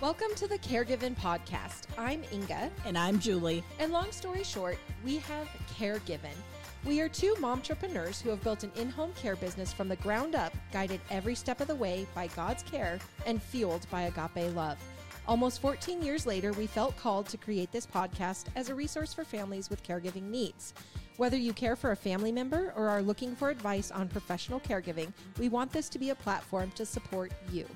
[0.00, 1.82] Welcome to the Caregiving Podcast.
[1.98, 3.62] I'm Inga, And I'm Julie.
[3.78, 5.48] and long story short, we have
[5.78, 6.36] Caregiving.
[6.86, 10.34] We are two momtrepreneurs who have built an in home care business from the ground
[10.34, 14.78] up, guided every step of the way by God's care and fueled by agape love.
[15.28, 19.22] Almost 14 years later, we felt called to create this podcast as a resource for
[19.24, 20.72] families with caregiving needs.
[21.18, 25.12] Whether you care for a family member or are looking for advice on professional caregiving,
[25.38, 27.66] we want this to be a platform to support you.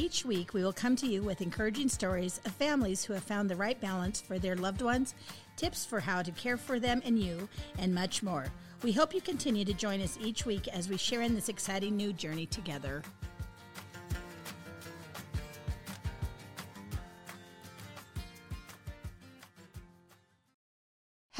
[0.00, 3.50] Each week, we will come to you with encouraging stories of families who have found
[3.50, 5.14] the right balance for their loved ones,
[5.56, 8.46] tips for how to care for them and you, and much more.
[8.82, 11.98] We hope you continue to join us each week as we share in this exciting
[11.98, 13.02] new journey together.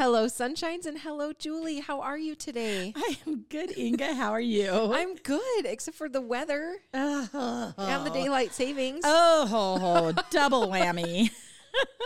[0.00, 1.80] Hello, sunshines, and hello, Julie.
[1.80, 2.95] How are you today?
[2.96, 4.14] I am good, Inga.
[4.14, 4.70] How are you?
[4.95, 9.02] I'm good, except for the weather oh, and the daylight savings.
[9.05, 9.78] Oh, ho,
[10.14, 11.30] ho, double whammy.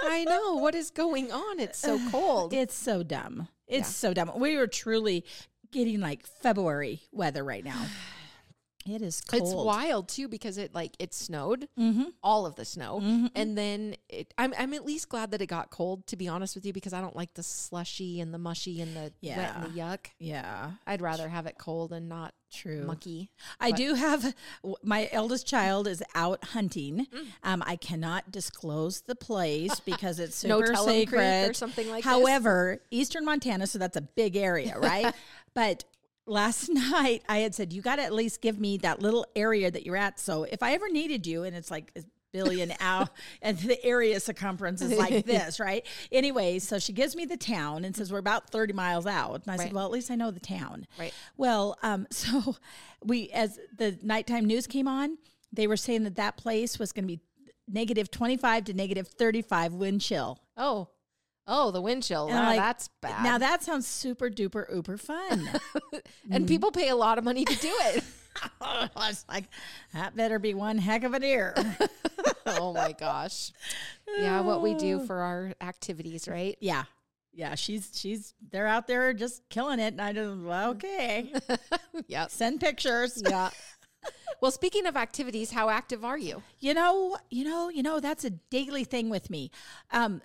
[0.02, 0.54] I know.
[0.54, 1.60] What is going on?
[1.60, 2.52] It's so cold.
[2.52, 3.46] It's so dumb.
[3.68, 4.08] It's Yeah.
[4.08, 4.32] so dumb.
[4.40, 5.24] We are truly
[5.70, 7.86] getting like February weather right now.
[8.86, 9.42] It is cold.
[9.42, 12.04] It's wild too because it like it snowed, Mm-hmm.
[12.22, 13.00] all of the snow,
[13.34, 16.06] and then it, I'm I'm at least glad that it got cold.
[16.08, 18.94] To be honest with you, because I don't like the slushy and the mushy and
[18.94, 20.06] the wet and the yuck.
[20.18, 22.84] Yeah, I'd rather have it cold and not true.
[22.84, 23.30] mucky.
[23.58, 24.34] I But- do have
[24.82, 27.06] my eldest child is out hunting.
[27.12, 27.26] Mm.
[27.42, 32.04] Um, I cannot disclose the place because it's No super creek secret or something like
[32.04, 32.12] this?
[32.12, 35.14] However, Eastern Montana, so that's a big area, right?
[35.54, 35.84] but
[36.26, 39.70] last night I had said you got to at least give me that little area
[39.70, 40.18] that you're at.
[40.20, 43.10] So if I ever needed you, and it's like a billion out,
[43.42, 45.86] and the area circumference is like this, right?
[46.10, 49.44] Anyway, so she gives me the town and says we're about 30 miles out, and
[49.48, 49.60] I Right.
[49.60, 50.86] said, well, at least I know the town.
[50.98, 51.12] Right.
[51.36, 52.56] Well, um, so
[53.04, 55.18] we, as the nighttime news came on,
[55.52, 57.20] they were saying that that place was going to be
[57.68, 60.38] negative 25 to negative 35 wind chill.
[60.56, 60.88] Oh,
[61.46, 62.26] oh, the wind chill.
[62.26, 63.22] And Wow, like, that's bad.
[63.22, 65.48] Now that sounds super duper uber fun.
[66.30, 68.04] and people pay a lot of money to do it.
[68.60, 69.44] I was like,
[69.92, 71.54] that better be one heck of an ear.
[72.46, 73.52] oh my gosh.
[74.18, 76.56] Yeah, what we do for our activities, right?
[76.60, 76.84] yeah.
[77.36, 79.94] Yeah, she's she's they're out there just killing it.
[79.94, 81.32] And I just well, okay.
[82.06, 82.28] yeah.
[82.28, 83.20] Send pictures.
[83.28, 83.50] Yeah.
[84.40, 86.42] Well, speaking of activities, how active are you?
[86.60, 89.50] You know, you know, you know, that's a daily thing with me.
[89.90, 90.22] Um,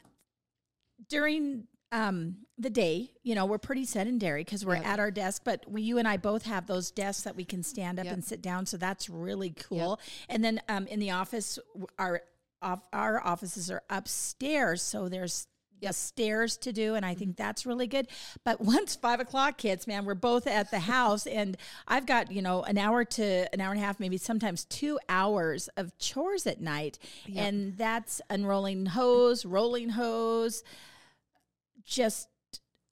[1.10, 4.86] during um, the day, you know, we're pretty sedentary because we're Yep.
[4.86, 7.64] at our desk, but we, you and I both have those desks that we can
[7.64, 8.14] stand up Yep.
[8.14, 8.66] and sit down.
[8.68, 10.00] So that's really cool.
[10.30, 11.58] And then um, in the office,
[11.98, 12.22] our
[12.62, 15.48] off, our offices are upstairs, so there's
[15.82, 18.08] the stairs to do, and I think that's really good.
[18.44, 21.56] But once five o'clock hits, man, we're both at the house, and
[21.88, 25.00] I've got you know an hour to an hour and a half, maybe sometimes two
[25.08, 27.00] hours of chores at night,
[27.34, 30.64] and that's unrolling hose, rolling hose,
[31.86, 32.28] just.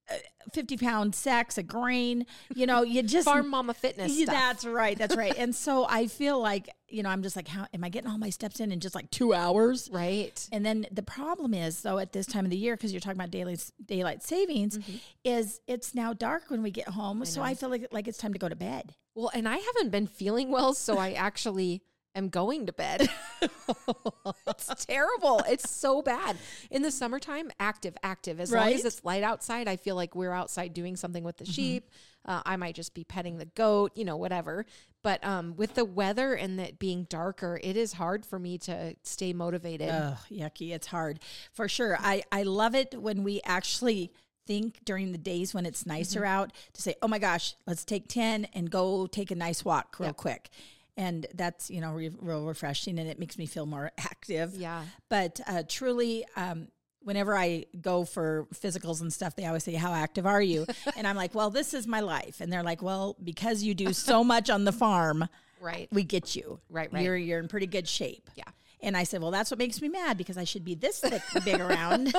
[0.10, 0.16] uh,
[0.54, 2.26] 50 pound sacks of grain,
[2.56, 4.34] you know, you just Farm Mama Fitness stuff.
[4.34, 4.98] That's right.
[4.98, 5.38] That's right.
[5.38, 8.18] and so I feel like, you know, I'm just like, how am I getting all
[8.18, 9.90] my steps in in just like two hours?
[9.92, 10.48] right.
[10.54, 13.20] And then the problem is, though, at this time of the year, because you're talking
[13.20, 14.80] about daily daylight savings,
[15.26, 17.26] is it's now dark when we get home.
[17.26, 18.96] so I feel like like it's time to go to bed.
[19.16, 21.82] Well, and I haven't been feeling well, so I actually
[22.18, 23.10] am going to bed.
[24.48, 25.42] it's terrible.
[25.48, 26.38] It's so bad.
[26.72, 28.40] In the summertime, active, active.
[28.40, 31.46] As long as it's light outside, I feel like we're outside doing something with the
[31.46, 31.90] sheep.
[32.26, 34.66] Uh, I might just be petting the goat, you know, whatever.
[35.02, 38.96] But um, with the weather and it being darker, it is hard for me to
[39.04, 39.90] stay motivated.
[39.90, 40.74] Ugh, yucky.
[40.74, 41.20] It's hard
[41.54, 41.98] for sure.
[42.00, 44.12] I, I love it when we actually
[44.46, 48.08] think during the days when it's nicer out to say, oh my gosh, let's take
[48.08, 50.14] 10 and go take a nice walk real Yeah.
[50.14, 50.50] quick.
[50.98, 54.56] And that's, you know, re- real refreshing and it makes me feel more active.
[54.56, 54.84] Yeah.
[55.10, 56.70] But uh, truly, um,
[57.04, 60.66] whenever I go for physicals and stuff, they always say, How active are you?
[60.98, 62.42] and I'm like, Well, this is my life.
[62.42, 65.30] And they're like, Well, because you do so much on the farm,
[65.62, 65.88] Right.
[65.92, 66.60] we get you.
[66.70, 67.04] Right, right.
[67.04, 68.30] You're, you're in pretty good shape.
[68.36, 68.44] Yeah.
[68.82, 71.22] And I said, Well, that's what makes me mad because I should be this thick,
[71.46, 72.14] big around.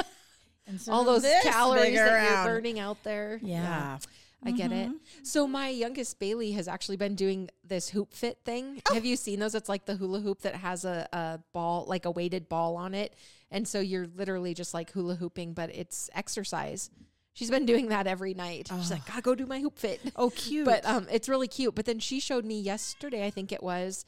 [0.69, 2.45] And so All those calories that around.
[2.47, 3.41] you're burning out there.
[3.43, 3.99] Yeah.
[4.45, 4.91] I get it.
[5.25, 8.81] So my youngest Bailey has actually been doing this hoop fit thing.
[8.93, 9.55] Have you seen those?
[9.55, 12.95] It's like the hula hoop that has a, a ball, like a weighted ball on
[12.95, 13.15] it.
[13.51, 16.91] And so you're literally just like hula hooping, but it's exercise.
[17.33, 18.69] She's been doing that every night.
[18.69, 20.01] She's like, gotta go do my hoop fit.
[20.17, 20.65] Oh, cute.
[20.65, 21.75] But um, it's really cute.
[21.75, 24.05] But then she showed me yesterday, I think it was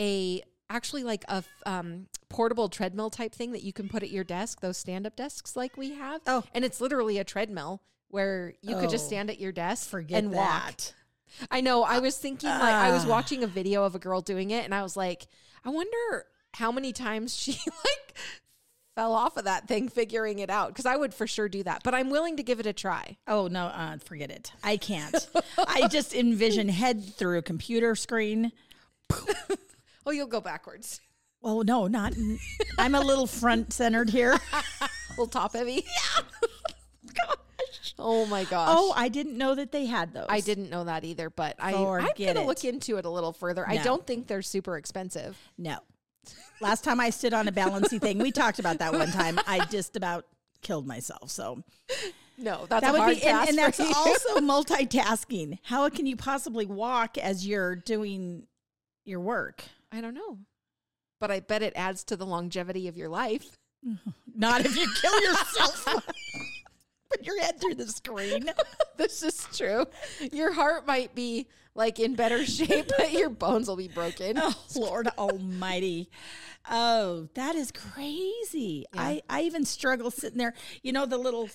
[0.00, 4.10] a actually like a f- um, portable treadmill type thing that you can put at
[4.10, 6.22] your desk, those stand up desks like we have.
[6.26, 6.44] Oh.
[6.54, 7.82] and it's literally a treadmill
[8.12, 9.08] where you could just Oh.
[9.08, 10.46] stand at your desk forget and walk.
[10.76, 10.94] that.
[11.50, 11.82] I know.
[11.82, 13.08] I was thinking like I was Ah.
[13.08, 15.26] watching a video of a girl doing it, and I was like,
[15.64, 18.14] I wonder how many times she like
[18.94, 21.82] fell off of that thing figuring it out because I would for sure do that.
[21.82, 23.16] But I'm willing to give it a try.
[23.26, 24.52] Oh no, uh, forget it.
[24.62, 25.26] I can't.
[25.56, 28.52] I just envision head through a computer screen.
[30.04, 31.00] Oh, you'll go backwards.
[31.42, 32.12] Well, no, not.
[32.76, 34.32] I'm a little front centered here.
[34.32, 35.86] A little top heavy.
[37.98, 38.68] Oh my gosh.
[38.70, 40.26] Oh, I didn't know that they had those.
[40.28, 41.74] I didn't know that either, but I, I'm
[42.16, 43.68] going to look into it a little further.
[43.68, 45.36] I don't think they're super expensive.
[45.58, 45.78] No.
[46.60, 49.38] Last time I stood on a balancy thing, we talked about that one time.
[49.46, 50.26] I just about
[50.62, 51.30] killed myself.
[51.30, 51.62] So
[52.38, 53.92] No, that's that a would hard be, and, and that's you.
[53.94, 55.58] also multitasking.
[55.64, 58.44] How can you possibly walk as you're doing
[59.04, 59.64] your work?
[59.90, 60.38] I don't know.
[61.20, 63.58] But I bet it adds to the longevity of your life.
[64.34, 66.06] Not if you kill yourself.
[67.12, 68.50] Put your head through the screen.
[68.96, 69.86] this is true.
[70.32, 74.38] Your heart might be like in better shape, but your bones will be broken.
[74.38, 76.10] Oh, Lord Almighty.
[76.70, 78.86] Oh, that is crazy.
[78.94, 79.00] Yeah.
[79.02, 81.48] I, I even struggle sitting there, you know, the little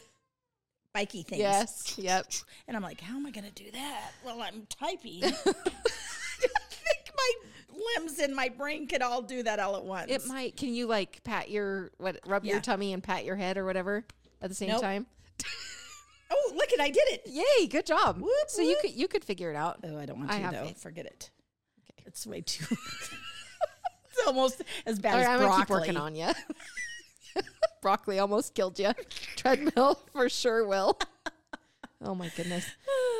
[0.93, 1.39] bikey things.
[1.41, 1.93] Yes.
[1.97, 2.25] Yep.
[2.67, 5.23] And I'm like, how am I going to do that Well, I'm typing?
[5.23, 7.31] I think my
[7.95, 10.11] limbs and my brain could all do that all at once.
[10.11, 10.57] It might.
[10.57, 12.19] Can you like pat your what?
[12.25, 12.53] Rub Yeah.
[12.53, 14.03] your tummy and pat your head or whatever
[14.41, 14.81] at the same Nope.
[14.81, 15.05] time.
[16.31, 17.21] Oh, look at I did it.
[17.25, 17.67] Yay!
[17.67, 18.19] Good job.
[18.19, 19.77] Whoop, so you could you could figure it out.
[19.83, 20.65] Oh, I don't want I to have though.
[20.65, 20.81] faith.
[20.81, 21.31] Forget it.
[21.91, 22.03] Okay.
[22.07, 22.65] It's way too.
[22.71, 25.61] it's almost as bad All right, as I'm broccoli.
[25.61, 26.29] keep working on you.
[27.81, 28.91] broccoli almost killed you.
[29.35, 30.97] Treadmill for sure will.
[32.03, 32.69] Oh my goodness.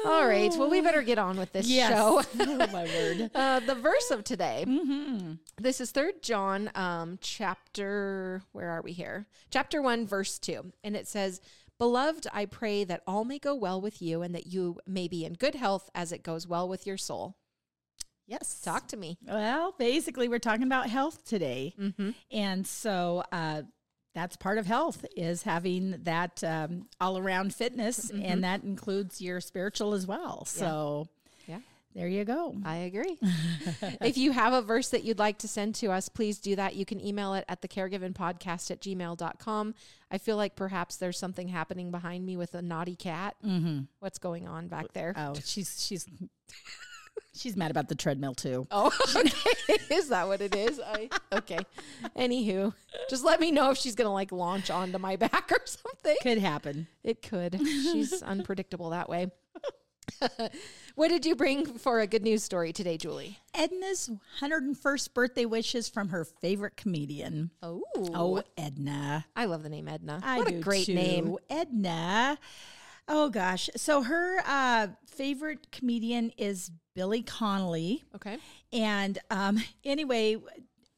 [0.05, 0.51] All right.
[0.55, 1.91] Well, we better get on with this Yes.
[1.93, 2.21] show.
[2.39, 3.31] oh my word.
[3.33, 4.65] Uh, the verse of today.
[4.67, 5.33] Mm-hmm.
[5.59, 8.43] This is Third John, um, chapter.
[8.51, 9.25] Where are we here?
[9.49, 11.41] Chapter one, verse two, and it says,
[11.79, 15.25] "Beloved, I pray that all may go well with you, and that you may be
[15.25, 17.35] in good health, as it goes well with your soul."
[18.25, 18.59] Yes.
[18.61, 19.17] Talk to me.
[19.25, 22.09] Well, basically, we're talking about health today, Mm-hmm.
[22.31, 23.61] and so uh,
[24.13, 29.93] that's part of health is having that um, all-around fitness, and that includes your spiritual
[29.93, 30.43] as well.
[30.45, 31.13] So, Yeah.
[31.97, 32.55] There you go.
[32.63, 33.17] I agree.
[34.01, 36.75] if you have a verse that you'd like to send to us, please do that.
[36.75, 39.73] You can email it at the caregivenpodcast at gmail.com.
[40.11, 43.35] I feel like perhaps there's something happening behind me with a naughty cat.
[43.43, 43.85] Mm-hmm.
[43.99, 45.15] What's going on back there?
[45.17, 46.05] Oh, she's she's
[47.33, 48.67] she's mad about the treadmill too.
[48.69, 49.77] Oh, okay.
[49.89, 50.79] is that what it is?
[50.79, 51.59] I, okay.
[52.15, 52.75] Anywho,
[53.09, 56.15] just let me know if she's going to like launch onto my back or something.
[56.21, 56.87] Could happen.
[57.03, 57.59] It could.
[57.59, 59.31] She's unpredictable that way.
[60.95, 63.39] what did you bring for a good news story today, Julie?
[63.53, 64.09] Edna's
[64.41, 67.51] 101st birthday wishes from her favorite comedian.
[67.61, 69.25] Oh, Oh, Edna.
[69.35, 70.19] I love the name Edna.
[70.23, 70.95] I what a great too.
[70.95, 71.35] name.
[71.49, 72.37] Edna.
[73.07, 73.69] Oh gosh.
[73.75, 78.03] So her uh, favorite comedian is Billy Connolly.
[78.15, 78.37] Okay.
[78.73, 80.37] And um, anyway,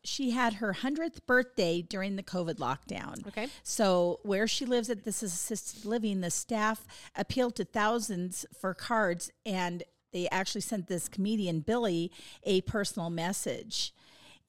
[0.04, 3.28] she had her 100th birthday during the COVID lockdown.
[3.28, 3.48] Okay.
[3.64, 6.86] So, where she lives at this assisted living, the staff
[7.16, 12.12] appealed to thousands for cards, and they actually sent this comedian, Billy,
[12.44, 13.94] a personal message.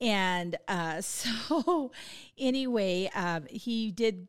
[0.00, 1.93] And uh, so,
[2.38, 4.29] anyway, um, he did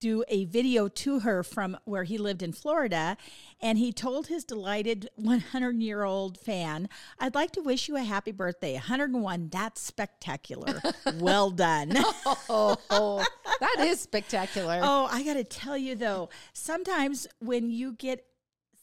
[0.00, 3.16] do a video to her from where he lived in Florida.
[3.60, 8.02] And he told his delighted 100 year old fan, I'd like to wish you a
[8.02, 8.74] happy birthday.
[8.74, 10.80] 101, that's spectacular.
[11.14, 11.96] well done.
[12.50, 13.24] Oh,
[13.60, 14.80] that is spectacular.
[14.82, 18.24] Oh, I got to tell you though, sometimes when you get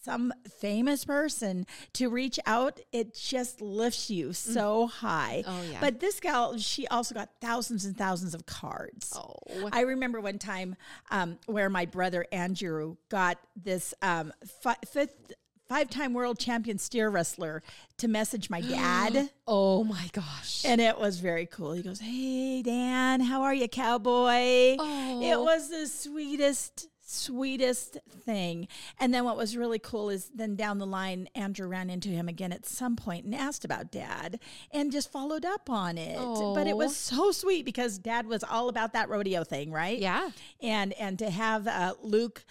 [0.05, 5.43] some famous person to reach out, it just lifts you so high.
[5.47, 5.79] Oh, yeah.
[5.81, 9.12] But this gal, she also got thousands and thousands of cards.
[9.15, 9.69] Oh.
[9.74, 10.75] I remember one time
[11.09, 14.31] um, where my brother Andrew got this um,
[14.62, 15.33] fi- fifth.
[15.67, 17.63] Five time world champion steer wrestler
[17.97, 19.31] to message my dad.
[19.47, 20.63] Oh my gosh.
[20.63, 21.71] And it was very cool.
[21.74, 24.75] He goes, Hey, Dan, how are you, cowboy?
[24.79, 25.21] Oh.
[25.24, 28.67] It was the sweetest, sweetest thing.
[29.00, 32.27] And then what was really cool is then down the line, Andrew ran into him
[32.27, 34.39] again at some point and asked about dad
[34.72, 36.17] and just followed up on it.
[36.17, 39.98] But it was so sweet because dad was all about that rodeo thing, right?
[39.98, 40.29] Yeah.
[40.62, 42.45] And and to have uh, Luke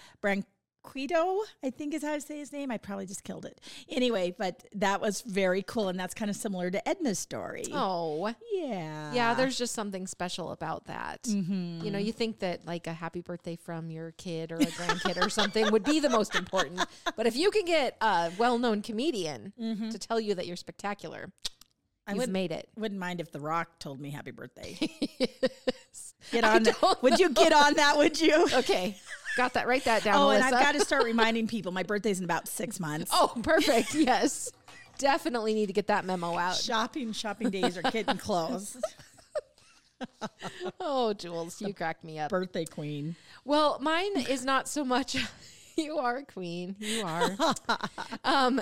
[0.84, 2.70] Branquinho, I think is how to say his name.
[2.70, 3.60] I probably just killed it.
[3.88, 5.88] Anyway, but that was very cool.
[5.88, 7.64] And that's kind of similar to Edna's story.
[7.72, 8.34] Oh.
[8.52, 9.12] Yeah.
[9.12, 11.22] Yeah, there's just something special about that.
[11.24, 11.84] Mm-hmm.
[11.84, 15.24] You know, you think that like a happy birthday from your kid or a grandkid
[15.24, 16.84] or something would be the most important.
[17.16, 19.90] But if you can get a well known comedian mm-hmm.
[19.90, 21.32] to tell you that you're spectacular,
[22.06, 22.68] I you've would, made it.
[22.76, 24.78] wouldn't mind if The Rock told me happy birthday.
[26.30, 27.02] Get Get on that.
[27.02, 27.98] Would you get on that?
[27.98, 28.48] Would you?
[28.54, 28.96] Okay.
[29.36, 29.66] Got that.
[29.66, 30.16] Write that down.
[30.16, 33.10] Oh, and I've got to start reminding people my birthday's in about six months.
[33.14, 33.94] Oh, perfect.
[34.04, 34.52] Yes.
[34.98, 36.56] Definitely need to get that memo out.
[36.56, 38.76] Shopping, shopping days are getting close.
[40.80, 42.30] oh, Jules, you cracked me up.
[42.30, 43.16] Birthday queen.
[43.44, 45.16] Well, mine is not so much.
[45.76, 46.76] you are a queen.
[46.78, 47.36] You are.
[48.24, 48.60] um,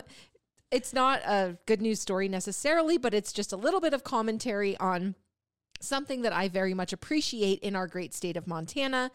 [0.70, 4.76] it's not a good news story necessarily, but it's just a little bit of commentary
[4.78, 5.14] on
[5.80, 9.10] something that I very much appreciate in our great state of Montana.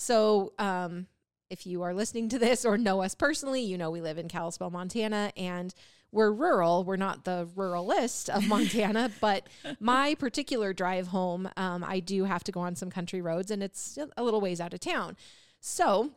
[0.00, 1.08] So, um,
[1.50, 4.28] if you are listening to this or know us personally, you know we live in
[4.28, 5.74] Kalispell, Montana, and
[6.10, 6.84] we're rural.
[6.84, 9.46] We're not the ruralist of Montana, but
[9.78, 13.62] my particular drive home, um, I do have to go on some country roads, and
[13.62, 15.18] it's a little ways out of town.
[15.60, 16.12] So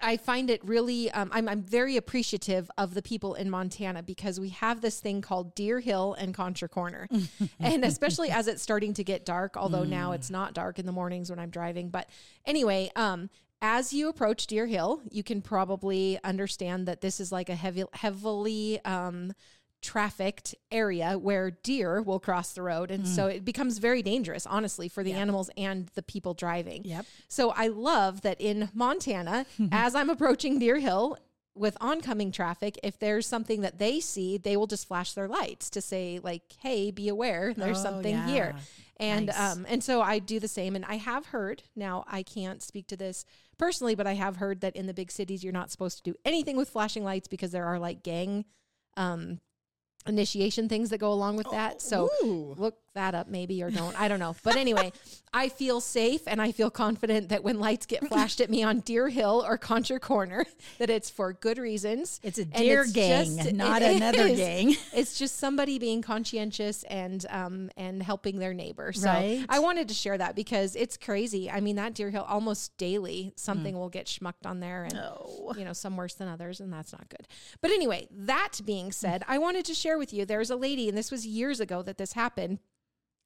[0.00, 4.38] I find it really, um, I'm, I'm very appreciative of the people in Montana because
[4.38, 7.08] we have this thing called Deer Hill and Contra Corner.
[7.60, 9.88] and especially as it's starting to get dark, although mm.
[9.88, 11.90] now it's not dark in the mornings when I'm driving.
[11.90, 12.08] But
[12.46, 13.28] anyway, um,
[13.60, 17.84] as you approach Deer Hill, you can probably understand that this is like a heavy,
[17.92, 19.32] heavily um,
[19.80, 22.90] trafficked area where deer will cross the road.
[22.90, 23.06] And mm.
[23.06, 25.20] so it becomes very dangerous, honestly, for the yep.
[25.20, 26.84] animals and the people driving.
[26.84, 27.06] Yep.
[27.28, 31.18] So I love that in Montana, as I'm approaching Deer Hill,
[31.58, 35.70] with oncoming traffic, if there's something that they see, they will just flash their lights
[35.70, 38.26] to say, like, hey, be aware, there's oh, something yeah.
[38.28, 38.54] here.
[38.98, 39.56] And nice.
[39.56, 40.74] um, and so I do the same.
[40.74, 43.24] And I have heard, now I can't speak to this
[43.56, 46.16] personally, but I have heard that in the big cities you're not supposed to do
[46.24, 48.44] anything with flashing lights because there are like gang
[48.96, 49.40] um
[50.08, 51.80] initiation things that go along with that.
[51.82, 52.54] So oh, Ooh.
[52.56, 53.98] look that up maybe or don't.
[54.00, 54.34] I don't know.
[54.42, 54.92] But anyway,
[55.32, 58.80] I feel safe and I feel confident that when lights get flashed at me on
[58.80, 60.46] Deer Hill or Contra Corner,
[60.78, 62.20] that it's for good reasons.
[62.22, 64.38] It's a deer it's gang, just, not another is.
[64.38, 64.76] gang.
[64.92, 68.92] It's just somebody being conscientious and um and helping their neighbor.
[68.92, 69.44] So right.
[69.48, 71.50] I wanted to share that because it's crazy.
[71.50, 73.78] I mean that Deer Hill almost daily something mm.
[73.78, 75.54] will get schmucked on there and oh.
[75.56, 77.26] you know some worse than others and that's not good.
[77.60, 80.96] But anyway, that being said, I wanted to share with you there's a lady and
[80.96, 82.58] this was years ago that this happened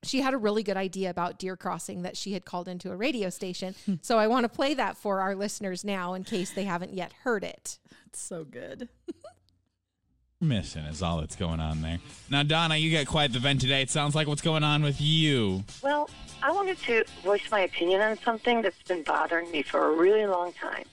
[0.02, 2.96] she had a really good idea about deer crossing that she had called into a
[2.96, 3.74] radio station.
[3.86, 3.94] Hmm.
[4.02, 7.12] so I want to play that for our listeners now in case they haven't yet
[7.24, 7.78] heard it.
[8.06, 8.88] It's so good.
[10.40, 12.00] Missing is all that's going on there.
[12.28, 13.80] Now, Donna, you got quite the vent today.
[13.80, 15.62] It sounds like what's going on with you.
[15.82, 16.10] Well,
[16.42, 20.26] I wanted to voice my opinion on something that's been bothering me for a really
[20.26, 20.84] long time.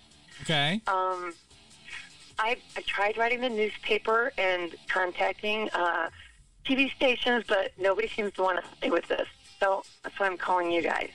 [0.44, 0.82] Okay.
[0.86, 1.34] Um,
[2.38, 6.12] I, I tried writing the newspaper and contacting uh,
[6.70, 9.28] TV stations, but nobody seems to want to stay with this.
[9.60, 11.10] So that's why I'm calling you guys.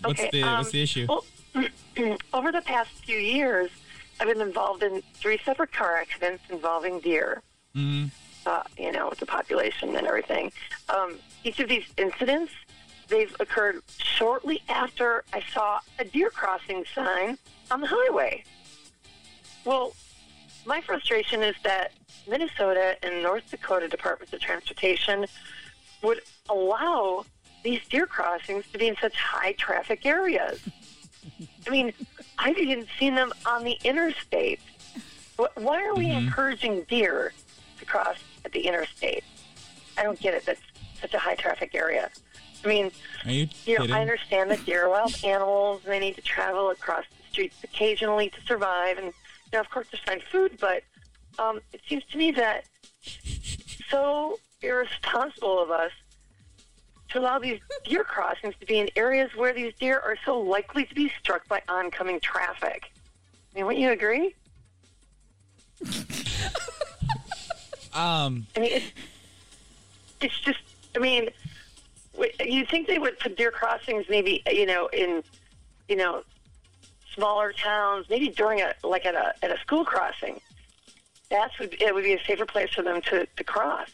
[0.00, 1.06] What's okay, the um, what's the issue?
[1.08, 1.24] Well,
[2.32, 3.70] over the past few years,
[4.18, 7.42] I've been involved in three separate car accidents involving deer.
[7.76, 8.08] Mm-hmm.
[8.46, 10.52] Uh, you know, with the population and everything.
[10.90, 12.52] Um, each of these incidents,
[13.08, 17.38] they've occurred shortly after I saw a deer crossing sign
[17.70, 18.44] on the highway.
[19.64, 19.94] Well,
[20.66, 21.92] my frustration is that
[22.28, 25.26] Minnesota and North Dakota Departments of Transportation
[26.02, 27.24] would allow
[27.62, 30.60] these deer crossings to be in such high traffic areas.
[31.66, 31.92] I mean,
[32.38, 34.60] I've even seen them on the interstate.
[35.36, 36.26] Why are we mm-hmm.
[36.26, 37.32] encouraging deer
[37.78, 39.24] to cross at the interstate?
[39.96, 40.44] I don't get it.
[40.44, 40.60] That's
[41.00, 42.10] such a high traffic area.
[42.64, 42.90] I mean,
[43.24, 45.82] you, you know, I understand that deer are wild animals.
[45.84, 49.12] and They need to travel across the streets occasionally to survive, and you
[49.52, 50.58] know, of course, to find food.
[50.60, 50.82] But
[51.38, 52.64] um, it seems to me that
[53.90, 55.92] so irresponsible of us
[57.10, 60.84] to allow these deer crossings to be in areas where these deer are so likely
[60.84, 62.90] to be struck by oncoming traffic.
[63.54, 64.34] I mean, wouldn't you agree?
[67.94, 68.86] um, I mean, it's,
[70.20, 70.58] it's just,
[70.96, 71.28] I mean,
[72.40, 75.22] you think they would put deer crossings maybe, you know, in,
[75.88, 76.22] you know,
[77.14, 80.40] smaller towns, maybe during a, like at a, at a school crossing
[81.30, 83.88] that's would it would be a safer place for them to, to cross.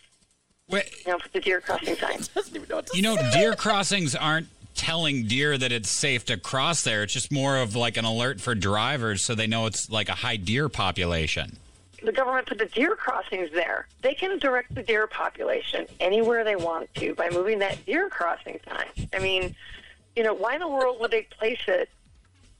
[0.69, 2.21] Wait, you know, put the deer crossing sign.
[2.69, 7.03] know you know, deer crossings aren't telling deer that it's safe to cross there.
[7.03, 10.15] It's just more of like an alert for drivers so they know it's like a
[10.15, 11.57] high deer population.
[12.03, 13.87] The government put the deer crossings there.
[14.01, 18.59] They can direct the deer population anywhere they want to by moving that deer crossing
[18.67, 19.09] sign.
[19.13, 19.55] I mean,
[20.17, 21.91] you know, why in the world would they place it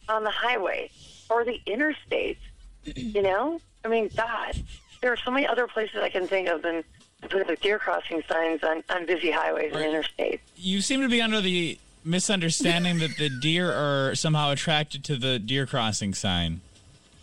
[0.09, 0.91] on the highway
[1.31, 2.39] or the interstate?
[2.85, 3.61] You know?
[3.85, 4.63] I mean, God,
[5.01, 6.85] there are so many other places I can think of than
[7.23, 9.87] putting the deer crossing signs on, on busy highways right.
[9.87, 10.41] and interstates.
[10.57, 15.39] You seem to be under the misunderstanding that the deer are somehow attracted to the
[15.39, 16.61] deer crossing sign.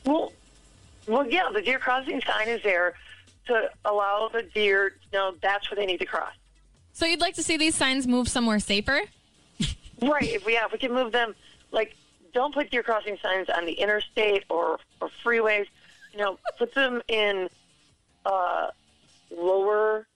[0.06, 0.34] Well,
[1.08, 2.94] well, yeah, the deer crossing sign is there
[3.48, 6.34] to allow the deer to know that's where they need to cross.
[6.94, 9.02] So you'd like to see these signs move somewhere safer?
[10.02, 10.24] right.
[10.24, 11.36] If we, yeah, if we can move them,
[11.72, 11.96] like,
[12.34, 15.68] don't put deer crossing signs on the interstate or, or freeways
[16.18, 17.48] you know, put them in
[18.26, 18.68] uh,
[19.36, 20.08] lower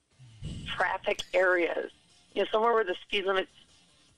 [0.68, 1.92] traffic areas.
[2.34, 3.52] You know, somewhere where the speed limit's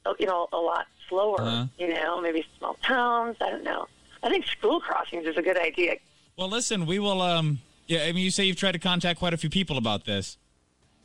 [0.05, 1.41] uh, you know, a lot slower.
[1.41, 1.65] Uh-huh.
[1.77, 3.37] You know, maybe small towns.
[3.41, 3.87] I don't know.
[4.21, 5.95] I think school crossings is a good idea.
[6.37, 7.21] Well, listen, we will.
[7.21, 10.05] Um, yeah, I mean, you say you've tried to contact quite a few people about
[10.05, 10.37] this.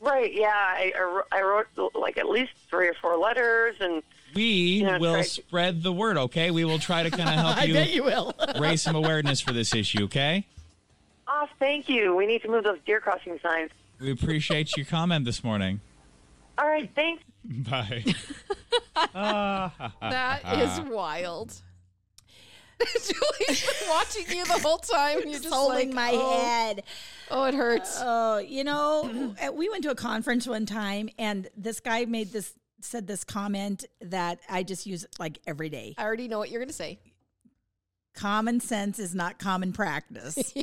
[0.00, 0.32] Right?
[0.32, 0.92] Yeah, I,
[1.32, 1.66] I wrote-
[1.96, 4.00] like at least three or four letters, and
[4.32, 5.24] We Yeah, will right.
[5.26, 6.16] spread the word.
[6.16, 8.32] Okay, we will try to kind of help I you, bet you will.
[8.60, 10.04] raise some awareness for this issue.
[10.04, 10.46] Okay,
[11.28, 12.14] oh, thank you.
[12.16, 13.70] We need to move those deer crossing signs.
[14.00, 15.80] we appreciate your comment this morning.
[16.58, 17.22] All right, thanks.
[17.44, 18.04] Bye.
[20.00, 21.62] That is wild.
[22.80, 25.20] Julie's been watching you the whole time.
[25.24, 26.82] You're just holding like, my oh, head.
[27.30, 27.98] Oh, it hurts.
[28.02, 32.32] Oh, you know, uh, we went to a conference one time, and this guy made
[32.32, 35.94] this said this comment that I just use like every day.
[35.98, 37.00] I already know what you're going to say.
[38.18, 40.52] Common sense is not common practice.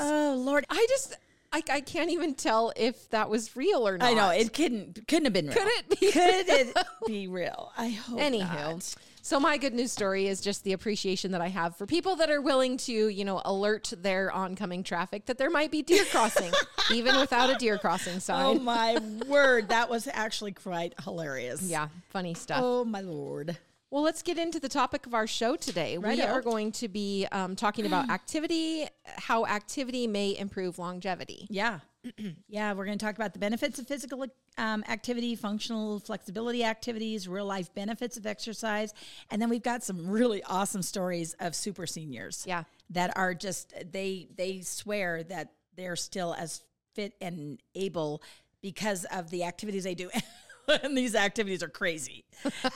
[0.00, 1.16] Oh Lord, I just,
[1.52, 4.08] I, I can't even tell if that was real or not.
[4.08, 5.56] I know it couldn't couldn't have been real.
[5.56, 6.76] Could it be Could it
[7.06, 7.72] be real?
[7.76, 8.20] I hope.
[8.20, 8.94] Anywho, not.
[9.22, 12.30] so my good news story is just the appreciation that I have for people that
[12.30, 16.52] are willing to, you know, alert their oncoming traffic that there might be deer crossing,
[16.92, 18.44] even without a deer crossing sign.
[18.44, 21.62] Oh my word, that was actually quite hilarious.
[21.62, 22.60] yeah, funny stuff.
[22.62, 23.56] Oh my lord.
[23.90, 25.96] Well, let's get into the topic of our show today.
[25.96, 26.26] We Righto.
[26.26, 31.46] are going to be um, talking about activity, how activity may improve longevity.
[31.48, 31.80] Yeah.
[32.48, 34.26] yeah, we're going to talk about the benefits of physical
[34.58, 38.92] um, activity, functional flexibility activities, real life benefits of exercise.
[39.30, 42.44] And then we've got some really awesome stories of super seniors.
[42.46, 42.64] Yeah.
[42.90, 46.62] That are just, they, they swear that they're still as
[46.94, 48.22] fit and able
[48.60, 50.10] because of the activities they do.
[50.82, 52.24] and these activities are crazy.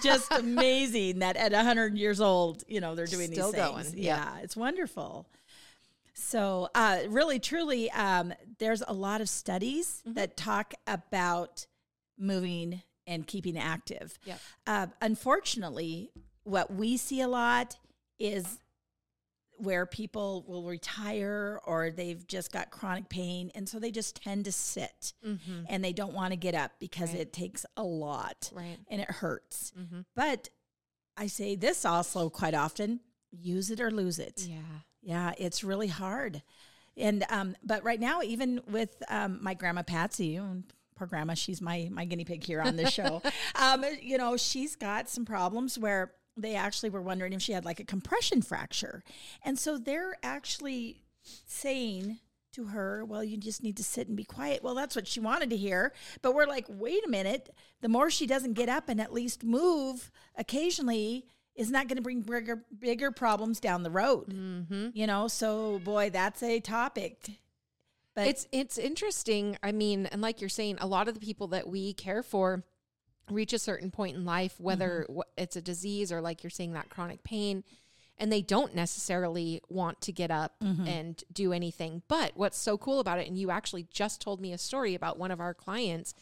[0.03, 3.85] Just amazing that at 100 years old, you know, they're doing Still these going.
[3.85, 3.95] things.
[3.95, 4.17] Yeah.
[4.35, 5.27] Yeah, it's wonderful.
[6.15, 10.15] So, uh, really, truly, um, there's a lot of studies Mm-hmm.
[10.15, 11.67] that talk about
[12.19, 14.19] moving and keeping active.
[14.25, 14.41] Yep.
[14.67, 16.11] Uh, unfortunately,
[16.45, 17.77] what we see a lot
[18.19, 18.59] is
[19.63, 23.51] where people will retire or they've just got chronic pain.
[23.55, 25.13] And so they just tend to sit
[25.69, 27.19] and they don't want to get up because Mm-hmm.
[27.19, 27.27] Right.
[27.29, 28.79] it takes a lot Right.
[28.89, 29.73] and it hurts.
[29.79, 30.01] Mm-hmm.
[30.17, 30.49] But
[31.17, 34.47] I say this also quite often use it or lose it.
[34.49, 34.57] Yeah.
[35.03, 36.43] Yeah, it's really hard.
[36.97, 40.65] And um, but right now, even with um, my grandma Patsy, and
[40.97, 43.23] poor grandma, she's my my guinea pig here on this show.
[43.57, 47.65] um, you know, she's got some problems where they actually were wondering if she had
[47.65, 49.03] like a compression fracture,
[49.45, 51.03] and so they're actually
[51.47, 52.19] saying
[52.53, 55.21] to her, "Well, you just need to sit and be quiet." Well, that's what she
[55.21, 57.49] wanted to hear, but we're like, "Wait a minute!
[57.81, 62.03] The more she doesn't get up and at least move occasionally." Is not going to
[62.03, 64.89] bring bigger bigger problems down the road, Mm-hmm.
[64.95, 65.29] you know.
[65.29, 67.29] So, boy, that's a topic.
[68.17, 69.59] But it's it's interesting.
[69.63, 72.65] I mean, and like you're saying, a lot of the people that we care for
[73.31, 75.21] reach a certain point in life, whether mm-hmm.
[75.21, 77.65] wh- it's a disease or like you're saying that chronic pain,
[78.19, 80.87] and they don't necessarily want to get up mm-hmm.
[80.87, 82.03] and do anything.
[82.09, 85.19] But what's so cool about it, and you actually just told me a story about
[85.19, 86.15] one of our clients.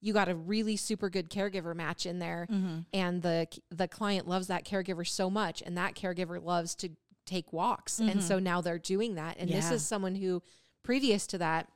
[0.00, 2.80] You got a really super good caregiver match in there, mm-hmm.
[2.92, 6.90] and the the client loves that caregiver so much, and that caregiver loves to
[7.26, 9.36] take walks, and so now they're doing that.
[9.38, 10.42] And this is someone who,
[10.82, 11.68] previous to that,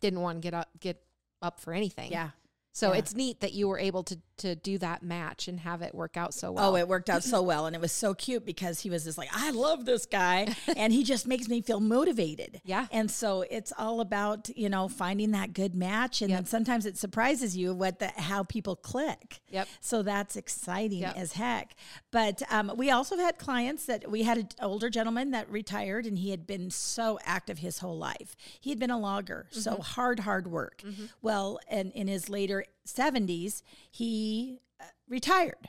[0.00, 1.02] didn't want to get up get
[1.42, 2.10] up for anything.
[2.12, 2.30] yeah.
[2.78, 2.98] So Yeah.
[3.00, 6.16] it's neat that you were able to to do that match and have it work
[6.16, 6.72] out so well.
[6.72, 7.66] Oh, it worked out so well.
[7.66, 10.54] And it was so cute because he was just like, I love this guy.
[10.76, 12.60] and he just makes me feel motivated.
[12.64, 12.86] Yeah.
[12.90, 16.22] And so it's all about, you know, finding that good match.
[16.22, 19.40] And then sometimes it surprises you what the how people click.
[19.50, 19.68] Yep.
[19.80, 21.16] So that's exciting Yep.
[21.16, 21.74] as heck.
[22.10, 26.18] But um, we also had clients that we had an older gentleman that retired and
[26.18, 28.36] he had been so active his whole life.
[28.60, 29.60] He had been a logger, Mm-hmm.
[29.60, 30.82] so hard, hard work.
[31.22, 35.68] Well, and in his later 70s, he uh, retired.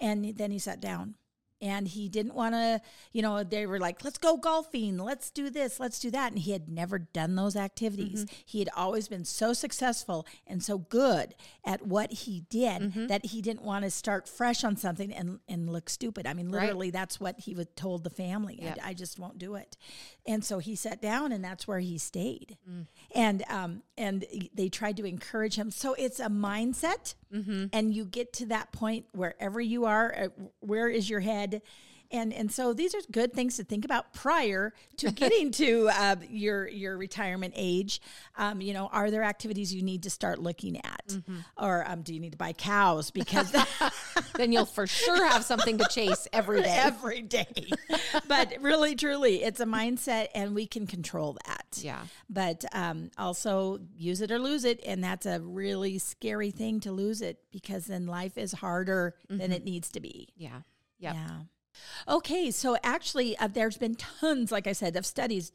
[0.00, 1.14] And then he sat down
[1.60, 2.80] and he didn't want to
[3.12, 6.40] you know they were like let's go golfing let's do this let's do that and
[6.40, 8.24] he had never done those activities.
[8.24, 8.34] Mm-hmm.
[8.44, 13.06] He had always been so successful and so good at what he did mm-hmm.
[13.08, 16.26] that he didn't want to start fresh on something and, and look stupid.
[16.26, 16.62] I mean Right.
[16.62, 18.58] literally that's what he was told the family.
[18.60, 18.78] Yep.
[18.82, 19.76] I, I just won't do it.
[20.26, 22.56] And so he sat down and that's where he stayed.
[22.68, 22.86] Mm.
[23.14, 25.70] And um and they tried to encourage him.
[25.70, 27.14] So it's a mindset
[27.72, 30.28] and you get to that point wherever you are uh,
[30.60, 31.62] where is your head
[32.12, 36.16] and and so these are good things to think about prior to getting to uh,
[36.28, 38.00] your your retirement age.
[38.36, 41.38] Um, you know, are there activities you need to start looking at, Mm-hmm.
[41.56, 43.50] or um, do you need to buy cows because
[44.36, 46.76] then you'll for sure have something to chase every day.
[46.84, 47.70] every day?
[48.28, 51.78] but really, truly, it's a mindset, and we can control that.
[51.82, 52.00] Yeah.
[52.28, 56.92] But um, also use it or lose it, and that's a really scary thing to
[56.92, 60.28] lose it because then life is harder than it needs to be.
[60.36, 60.60] Yeah.
[61.00, 61.14] Yep.
[61.14, 61.28] Yeah.
[62.08, 65.52] Okay, so actually, uh, there's been tons, like I said, of studies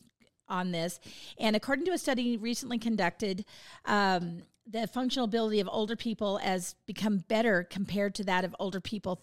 [0.47, 0.99] on this,
[1.39, 3.45] and according to a study recently conducted,
[3.85, 8.79] um, the functional ability of older people has become better compared to that of older
[8.79, 9.21] people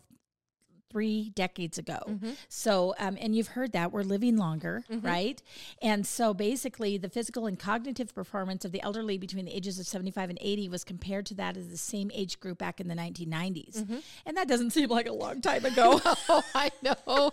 [0.92, 1.98] three decades ago.
[2.08, 2.30] Mm-hmm.
[2.48, 5.06] So, um, and you've heard that we're living longer, mm-hmm.
[5.06, 5.42] right?
[5.80, 9.86] And so basically, the physical and cognitive performance of the elderly between the ages of
[9.86, 12.94] 75 and 80 was compared to that of the same age group back in the
[12.94, 13.78] 1990s.
[13.78, 13.98] Mm-hmm.
[14.26, 17.30] And that doesn't seem like a long time ago Oh, I know.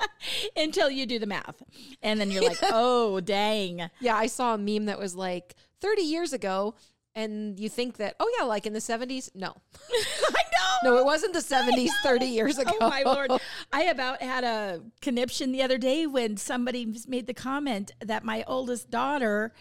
[0.56, 1.62] until you do the math.
[2.02, 3.88] And then you're like, oh, dang.
[4.00, 6.74] yeah, I saw a meme that was like 30 years ago,
[7.16, 9.30] and you think that, oh, yeah, like in the 70s?
[9.34, 9.56] No.
[9.90, 10.42] I
[10.84, 10.90] know.
[10.90, 12.72] No, it wasn't the 70s 30 years oh, ago.
[12.80, 13.32] Oh my lord!
[13.72, 18.44] I about had a conniption the other day when somebody made the comment that my
[18.46, 19.54] oldest daughter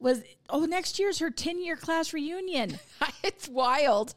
[0.00, 2.78] was oh next year's her ten year class reunion.
[3.22, 4.14] it's wild.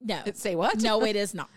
[0.00, 0.80] No, Say what?
[0.82, 1.50] No, it is not.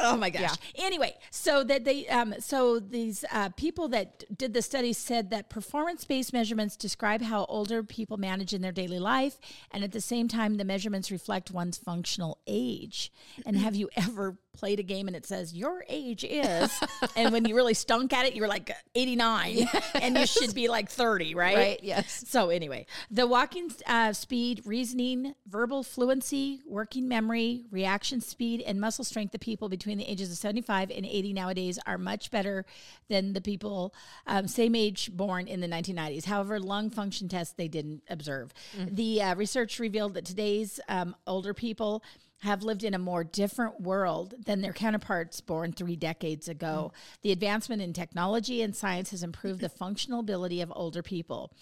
[0.00, 0.56] oh my gosh.
[0.76, 5.48] Anyway, so that they, um, so these uh, people that did the study said that
[5.48, 9.38] performance based measurements describe how older people manage in their daily life,
[9.70, 13.12] and at the same time, the measurements reflect one's functional age.
[13.46, 16.70] And have you ever played a game and it says your age is,
[17.16, 20.54] and when you really stunk at it, you were like eighty nine, and you should
[20.54, 21.56] be like thirty, right?
[21.56, 22.24] Right, yes.
[22.26, 29.04] So anyway, the walking uh, speed, reasoning, verbal fluency, working memory, reaction speed, and muscle
[29.04, 32.64] strength of people between the ages of 75 and 80 nowadays are much better
[33.08, 33.94] than the people
[34.26, 36.24] um, same age born in the 1990s.
[36.24, 38.52] However, lung function tests they didn't observe.
[38.90, 42.02] The uh, research revealed that today's um, older people
[42.42, 46.92] have lived in a more different world than their counterparts born three decades ago.
[46.92, 47.20] Mm.
[47.22, 51.52] The advancement in technology and science has improved the functional ability of older people.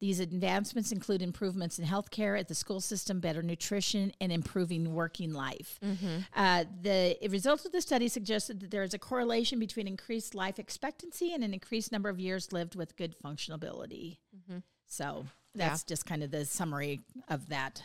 [0.00, 5.32] These advancements include improvements in healthcare, at the school system, better nutrition, and improving working
[5.32, 5.78] life.
[5.82, 6.16] Mm-hmm.
[6.34, 10.58] Uh, the results of the study suggested that there is a correlation between increased life
[10.58, 14.18] expectancy and an increased number of years lived with good functional ability.
[14.36, 14.58] Mm-hmm.
[14.86, 17.82] So that's just kind of the summary of that.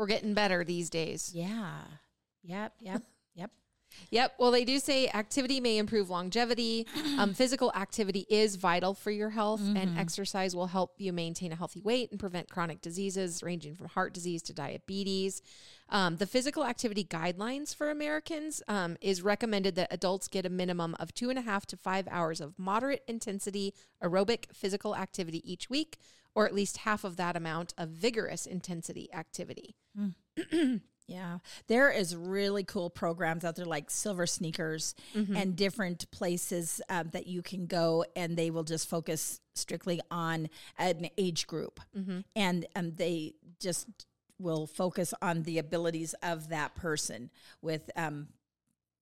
[0.00, 1.30] We're getting better these days.
[1.34, 1.74] Yeah.
[2.42, 2.72] Yep.
[2.80, 3.02] Yep.
[3.36, 3.50] Yep.
[4.10, 4.34] Yep.
[4.38, 6.86] Well, they do say activity may improve longevity.
[7.18, 11.54] Um, physical activity is vital for your health, and exercise will help you maintain a
[11.54, 15.42] healthy weight and prevent chronic diseases ranging from heart disease to diabetes.
[15.90, 20.96] Um, the physical activity guidelines for Americans um, is recommended that adults get a minimum
[20.98, 25.68] of two and a half to five hours of moderate intensity aerobic physical activity each
[25.68, 25.98] week,
[26.34, 29.76] or at least half of that amount of vigorous intensity activity.
[31.06, 34.94] Yeah, there is really cool programs out there like Silver Sneakers
[35.34, 40.48] and different places um, that you can go, and they will just focus strictly on
[40.78, 41.80] an age group,
[42.36, 43.88] and um, they just
[44.38, 47.28] will focus on the abilities of that person
[47.60, 48.28] with um,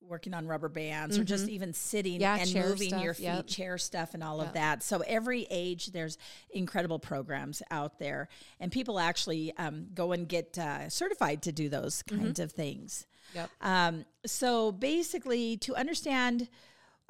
[0.09, 3.47] working on rubber bands or just even sitting Yeah, and moving your feet, yep.
[3.47, 4.83] chair stuff, and all of that.
[4.83, 6.18] So every age, there's
[6.51, 11.68] incredible programs out there, and people actually um, go and get uh, certified to do
[11.68, 13.07] those kinds of things.
[13.35, 13.51] Yep.
[13.61, 16.49] Um, so basically, to understand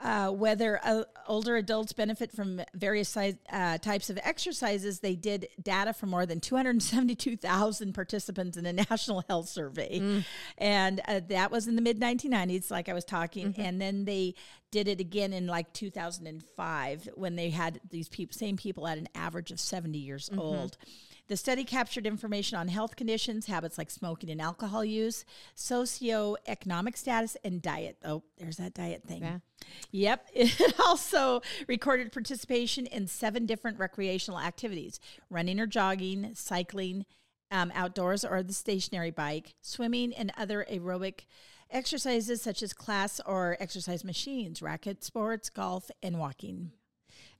[0.00, 5.48] uh, whether uh, older adults benefit from various size, uh, types of exercises, they did
[5.60, 9.98] data for more than 272,000 participants in a national health survey.
[10.56, 13.54] And uh, that was in the mid 1990s, like I was talking.
[13.58, 14.34] And then they
[14.70, 19.50] did it again in like 2005 when they had these same people at an average
[19.50, 20.76] of 70 years old.
[21.28, 27.36] The study captured information on health conditions, habits like smoking and alcohol use, socioeconomic status,
[27.44, 27.98] and diet.
[28.02, 29.22] Oh, there's that diet thing.
[29.22, 29.38] Yeah.
[29.90, 30.30] Yep.
[30.34, 37.04] It also recorded participation in seven different recreational activities running or jogging, cycling,
[37.50, 41.26] um, outdoors or the stationary bike, swimming, and other aerobic
[41.70, 46.72] exercises such as class or exercise machines, racket sports, golf, and walking.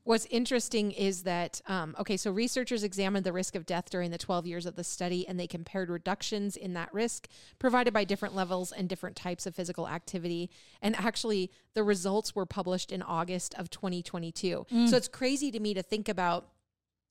[0.09, 4.17] What's interesting is that, um, okay, so researchers examined the risk of death during the
[4.17, 8.35] 12 years of the study and they compared reductions in that risk provided by different
[8.35, 10.49] levels and different types of physical activity.
[10.81, 14.65] And actually, the results were published in August of 2022.
[14.87, 16.49] So it's crazy to me to think about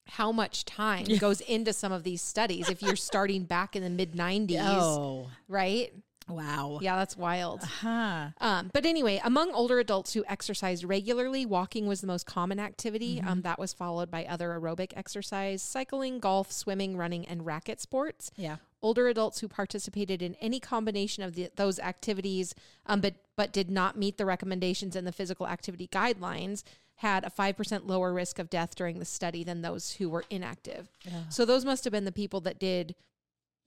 [0.07, 3.91] how much time goes into some of these studies if you're starting back in the
[3.91, 5.93] mid 90s, Oh, right?
[6.29, 6.79] Wow.
[6.81, 7.63] Yeah, that's wild.
[7.63, 8.29] Huh.
[8.39, 13.21] Um, but anyway, among older adults who exercised regularly, walking was the most common activity.
[13.25, 18.31] Um, that was followed by other aerobic exercise, cycling, golf, swimming, running, and racket sports.
[18.35, 18.57] Yeah.
[18.81, 22.53] Older adults who participated in any combination of the, those activities,
[22.85, 26.63] um, but but did not meet the recommendations in the physical activity guidelines,
[26.95, 30.25] had a five percent lower risk of death during the study than those who were
[30.29, 30.89] inactive.
[31.29, 32.95] So those must have been the people that did.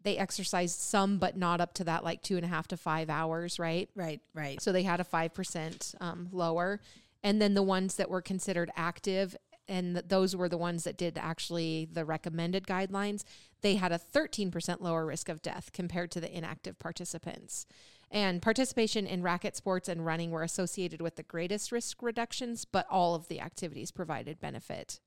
[0.02, 3.10] They exercised some, but not up to that like two and a half to five
[3.10, 3.88] hours, right?
[3.94, 4.20] Right.
[4.34, 4.60] Right.
[4.60, 6.80] So they had a 5% um, lower.
[7.22, 9.36] And then the ones that were considered active,
[9.68, 13.24] and th- those were the ones that did actually the recommended guidelines,
[13.60, 17.66] they had a 13% lower risk of death compared to the inactive participants.
[18.10, 22.86] And participation in racket sports and running were associated with the greatest risk reductions, but
[22.90, 24.98] all of the activities provided benefit.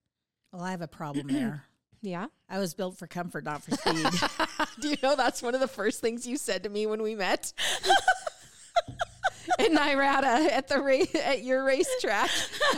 [0.53, 1.65] Well, I have a problem there.
[2.03, 2.27] Yeah.
[2.49, 4.05] I was built for comfort, not for speed.
[4.79, 7.15] Do you know that's one of the first things you said to me when we
[7.15, 7.53] met?
[9.59, 12.29] in Nirata at the at your racetrack.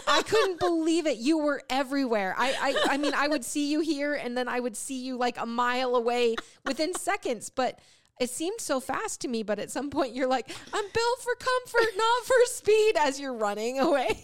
[0.07, 1.17] I couldn't believe it.
[1.17, 2.35] You were everywhere.
[2.37, 5.17] I, I I mean I would see you here and then I would see you
[5.17, 6.35] like a mile away
[6.65, 7.79] within seconds, but
[8.19, 11.35] it seemed so fast to me, but at some point you're like, I'm built for
[11.35, 14.23] comfort, not for speed as you're running away.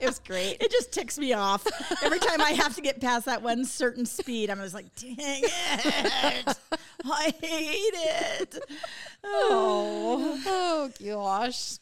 [0.00, 0.58] It was great.
[0.60, 1.66] it just ticks me off
[2.02, 4.50] every time I have to get past that one certain speed.
[4.50, 6.58] I'm just like, dang it,
[7.04, 8.58] I hate it.
[9.24, 11.78] Oh, Oh gosh.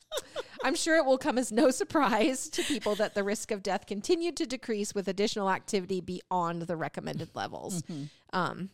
[0.63, 3.87] I'm sure it will come as no surprise to people that the risk of death
[3.87, 7.83] continued to decrease with additional activity beyond the recommended levels.
[8.33, 8.71] Um,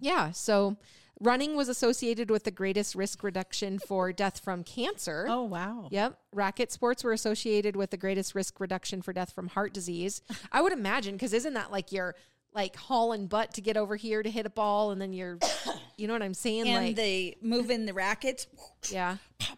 [0.00, 0.76] yeah, so
[1.20, 5.26] running was associated with the greatest risk reduction for death from cancer.
[5.28, 5.88] oh wow.
[5.90, 6.18] Yep.
[6.32, 10.22] Racket sports were associated with the greatest risk reduction for death from heart disease.
[10.52, 12.14] I would imagine, because isn't that like you're
[12.54, 15.38] like hauling butt to get over here to hit a ball and then you're,
[15.96, 16.68] you know what I'm saying?
[16.68, 18.46] And like, they move in the rackets.
[18.90, 19.16] yeah.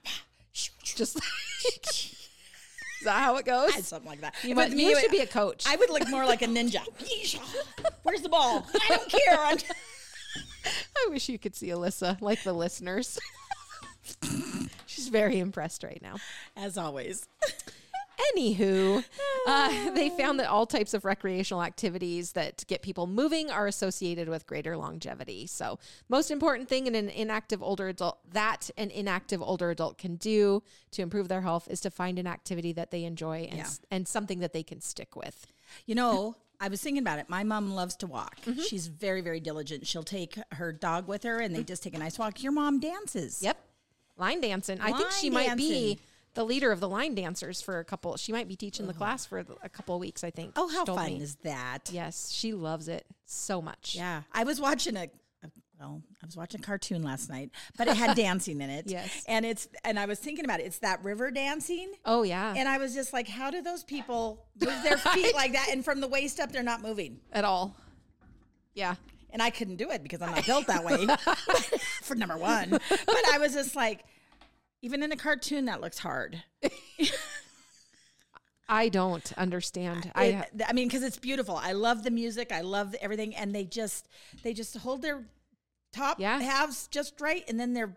[0.83, 1.17] Just
[2.99, 3.87] is that how it goes?
[3.87, 4.35] Something like that.
[4.43, 5.65] You, might, me, you should be a coach.
[5.69, 6.81] I would look more like a ninja.
[8.03, 8.67] Where's the ball?
[8.75, 9.39] I don't care.
[9.39, 9.59] I'm
[10.67, 13.19] I wish you could see Alyssa, like the listeners.
[14.87, 16.17] She's very impressed right now.
[16.57, 17.29] as always.
[18.37, 19.05] Anywho,
[19.47, 24.29] uh, they found that all types of recreational activities that get people moving are associated
[24.29, 25.47] with greater longevity.
[25.47, 30.17] So, most important thing in an inactive older adult that an inactive older adult can
[30.17, 33.81] do to improve their health is to find an activity that they enjoy and s-
[33.91, 35.47] and something that they can stick with.
[35.87, 37.29] You know, I was thinking about it.
[37.29, 38.41] My mom loves to walk.
[38.43, 38.63] Mm-hmm.
[38.63, 39.87] She's very, very diligent.
[39.87, 42.43] She'll take her dog with her and they just take a nice walk.
[42.43, 43.43] Your mom dances.
[43.43, 43.57] Yep,
[44.17, 44.81] line dancing.
[44.81, 45.99] I think she Line might be
[46.35, 48.17] the leader of the line dancers for a couple.
[48.17, 50.25] She might be teaching the class for a couple of weeks.
[50.25, 50.53] I think.
[50.57, 51.21] Oh, how fun me.
[51.23, 51.91] is that?
[51.93, 53.95] Yes, she loves it so much.
[53.97, 54.23] Yeah.
[54.33, 55.09] I was watching a-
[55.79, 58.85] well, I was watching a cartoon last night, but it had dancing in it.
[58.89, 59.25] Yes.
[59.29, 60.67] And it's and I was thinking about it.
[60.67, 61.93] It's that river dancing.
[62.05, 62.55] Oh yeah.
[62.57, 65.69] And I was just like, how do those people move their feet like that?
[65.71, 67.21] And from the waist up, they're not moving.
[67.33, 67.77] At all.
[68.75, 68.97] Yeah.
[69.31, 71.07] And I couldn't do it because I'm not built that way,
[72.03, 72.71] for number one.
[72.71, 74.05] But I was just like,
[74.81, 76.43] even in a cartoon, that looks hard.
[78.71, 80.11] I don't understand.
[80.15, 81.57] I I mean, because it's beautiful.
[81.57, 82.53] I love the music.
[82.53, 84.09] I love everything, and they just
[84.43, 85.27] they just hold their
[85.93, 86.41] top Yeah.
[86.41, 87.97] halves just right, and then they're.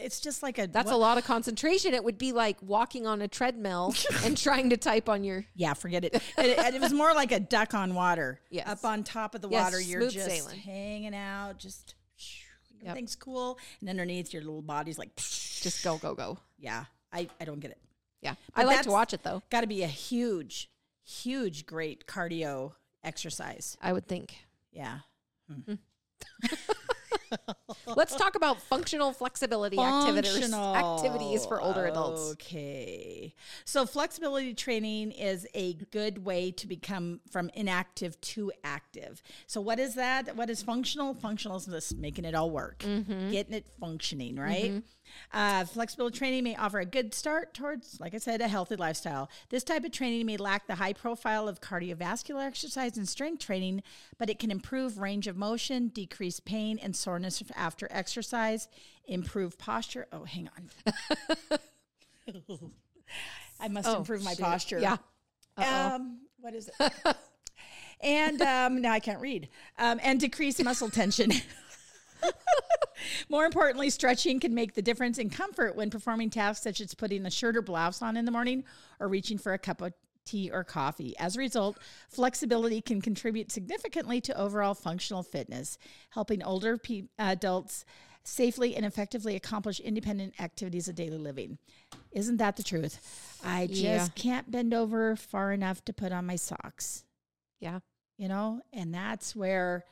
[0.00, 0.68] It's just like a.
[0.68, 1.92] that's a lot of concentration.
[1.92, 5.74] It would be like walking on a treadmill and trying to type on your Yeah,
[5.74, 6.22] forget it.
[6.36, 8.40] And it, and it was more like a duck on water.
[8.50, 8.68] Yes.
[8.68, 10.58] Up on top of the Yes, water, you're just sailing.
[10.60, 11.94] hanging out, just
[12.80, 12.90] Yep.
[12.90, 16.38] everything's cool, and underneath your little body's like, just go go go.
[16.58, 16.84] yeah.
[17.12, 17.78] I I don't get it.
[18.22, 18.34] Yeah.
[18.54, 19.42] But I like to watch it though.
[19.50, 20.70] Got to be a huge,
[21.04, 23.76] huge, great cardio exercise.
[23.82, 24.36] I would think.
[24.70, 24.98] Yeah.
[25.50, 25.72] Hmm.
[25.72, 26.54] Hmm.
[27.96, 30.76] Let's talk about functional flexibility activities Functional.
[30.76, 32.32] activities for older adults.
[32.32, 33.34] Okay.
[33.64, 39.22] So flexibility training is a good way to become from inactive to active.
[39.46, 40.36] So what is that?
[40.36, 41.14] What is functional?
[41.14, 43.30] Functional is just making it all work, Mm-hmm.
[43.30, 44.82] getting it functioning, right?
[45.32, 49.28] Uh, flexibility training may offer a good start towards, like I said, a healthy lifestyle.
[49.50, 53.82] This type of training may lack the high profile of cardiovascular exercise and strength training,
[54.18, 58.68] but it can improve range of motion, decrease pain and soreness after exercise,
[59.06, 60.06] improve posture.
[60.12, 61.58] Oh, hang on.
[63.60, 64.78] I must Oh, improve my posture.
[64.78, 64.96] Yeah.
[65.56, 66.92] Um, what is it?
[68.00, 69.48] and um, now I can't read.
[69.78, 71.32] Um, and decrease muscle tension.
[73.28, 77.24] More importantly, stretching can make the difference in comfort when performing tasks such as putting
[77.26, 78.64] a shirt or blouse on in the morning
[79.00, 79.92] or reaching for a cup of
[80.24, 81.16] tea or coffee.
[81.18, 81.78] As a result,
[82.10, 85.78] flexibility can contribute significantly to overall functional fitness,
[86.10, 87.84] helping older pe- adults
[88.24, 91.56] safely and effectively accomplish independent activities of daily living.
[92.12, 93.38] Isn't that the truth?
[93.42, 94.08] I just Yeah.
[94.14, 97.04] can't bend over far enough to put on my socks,
[97.58, 97.80] Yeah.
[98.18, 98.60] you know?
[98.70, 99.84] And that's where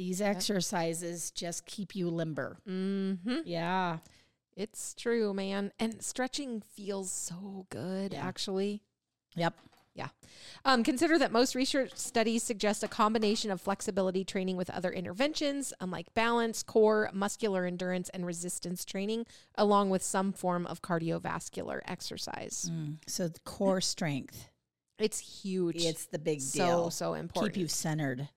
[0.00, 2.56] these exercises just keep you limber.
[2.66, 3.40] Mm-hmm.
[3.44, 3.98] Yeah.
[4.56, 5.72] It's true, man.
[5.78, 8.26] And stretching feels so good, Yeah.
[8.26, 8.82] actually.
[9.36, 9.54] Yep.
[9.94, 10.08] Yeah.
[10.64, 15.74] Um, consider that most research studies suggest a combination of flexibility training with other interventions,
[15.80, 22.70] unlike balance, core, muscular endurance, and resistance training, along with some form of cardiovascular exercise.
[23.06, 24.48] So the core strength,
[24.98, 25.84] It's huge.
[25.84, 26.84] it's the big deal.
[26.84, 27.52] so, so important.
[27.54, 28.30] Keep you centered.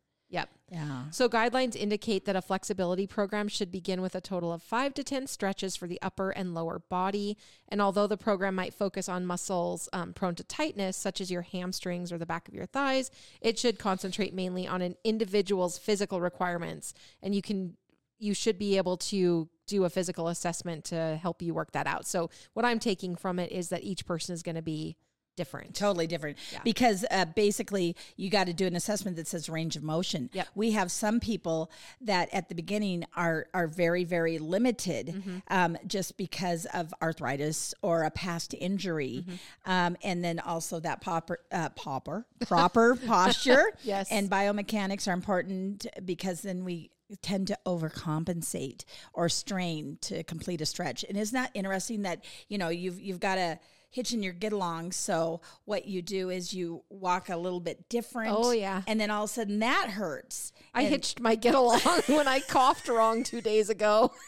[0.73, 1.03] Yeah.
[1.11, 5.03] So, guidelines indicate that a flexibility program should begin with a total of five to
[5.03, 7.37] 10 stretches for the upper and lower body.
[7.69, 11.43] And although the program might focus on muscles um, prone to tightness, such as your
[11.43, 16.19] hamstrings or the back of your thighs, it should concentrate mainly on an individual's physical
[16.19, 16.95] requirements.
[17.21, 17.77] And you can,
[18.17, 22.07] you should be able to do a physical assessment to help you work that out.
[22.07, 24.95] So, what I'm taking from it is that each person is going to be
[25.35, 25.75] different.
[25.75, 29.83] Totally different because uh, basically you got to do an assessment that says range of
[29.83, 30.29] motion.
[30.33, 30.47] Yep.
[30.55, 36.17] We have some people that at the beginning are are very very limited um, just
[36.17, 39.25] because of arthritis or a past injury,
[39.65, 43.71] um, and then also that proper uh, proper proper posture.
[43.83, 44.11] Yes.
[44.11, 46.91] and biomechanics are important because then we
[47.21, 51.03] tend to overcompensate or strain to complete a stretch.
[51.07, 53.59] And isn't that interesting that you know you've you've got to
[53.93, 54.91] hitch in your get along.
[54.91, 58.35] So what you do is you walk a little bit different.
[58.35, 58.81] Oh, yeah.
[58.87, 60.51] and then all of a sudden that hurts.
[60.73, 64.11] I And- hitched my get along when I coughed wrong two days ago.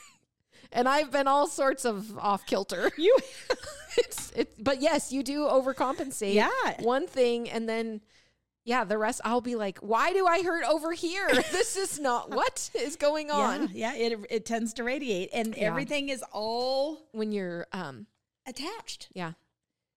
[0.71, 2.91] And I've been all sorts of off kilter.
[2.97, 3.15] You
[3.97, 6.33] it's it, but yes, you do overcompensate.
[6.33, 6.49] Yeah.
[6.81, 8.01] One thing and then
[8.65, 11.29] yeah, the rest I'll be like, why do I hurt over here?
[11.51, 13.69] this is not what is going on.
[13.73, 18.07] yeah, yeah, it it tends to radiate, and everything is all When you're um
[18.45, 19.07] attached.
[19.13, 19.33] yeah.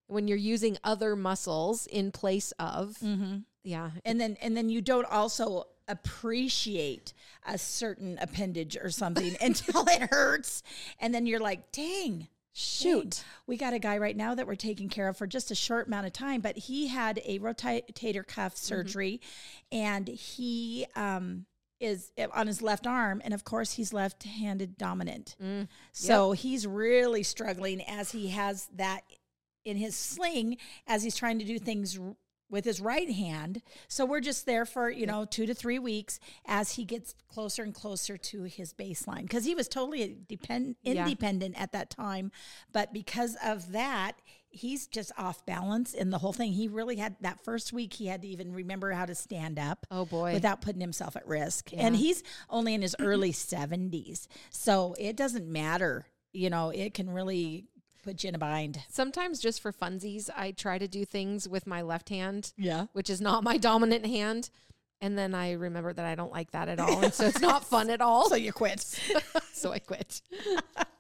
[0.09, 3.37] When you're using other muscles in place of Mm-hmm.
[3.63, 3.91] yeah.
[4.05, 7.13] and then and then you don't also appreciate
[7.47, 10.63] a certain appendage or something until it hurts
[11.01, 13.23] and then you're like dang Shoot.
[13.47, 15.87] we got a guy right now that we're taking care of for just a short
[15.87, 19.21] amount of time but he had a rotator cuff surgery
[19.71, 21.47] and he um
[21.81, 25.37] is on his left arm and of course he's left-handed dominant
[25.93, 29.03] so he's really struggling as he has that
[29.65, 32.15] in his sling as he's trying to do things r-
[32.51, 33.61] with his right hand.
[33.89, 37.63] So we're just there for, you know, 2 to 3 weeks as he gets closer
[37.63, 41.05] and closer to his baseline cuz he was totally depend Yeah.
[41.05, 42.33] independent at that time,
[42.73, 44.13] but because of that,
[44.49, 46.55] he's just off balance in the whole thing.
[46.55, 49.87] He really had that first week he had to even remember how to stand up
[49.91, 50.33] Oh, boy.
[50.33, 51.71] without putting himself at risk.
[51.77, 54.27] And he's only in his early 70s.
[54.49, 57.67] So it doesn't matter, you know, it can really
[58.09, 58.83] put you in a bind.
[58.89, 62.53] Sometimes just for funsies, I try to do things with my left hand.
[62.57, 62.87] Yeah.
[62.93, 64.49] which is not my dominant hand.
[65.01, 67.05] And then I remember that I don't like that at all.
[67.05, 68.31] And so it's not fun at all.
[68.31, 68.81] So you quit.
[69.53, 70.23] so I quit.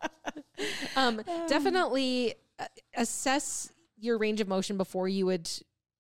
[0.97, 5.51] um, definitely uh, assess your range of motion before you would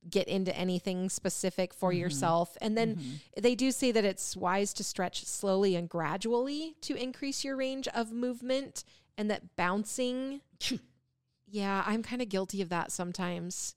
[0.08, 2.56] get into anything specific for yourself.
[2.60, 7.44] And then they do say that it's wise to stretch slowly and gradually to increase
[7.44, 8.84] your range of movement
[9.18, 10.40] and that bouncing
[11.50, 13.74] yeah, I'm kind of guilty of that sometimes.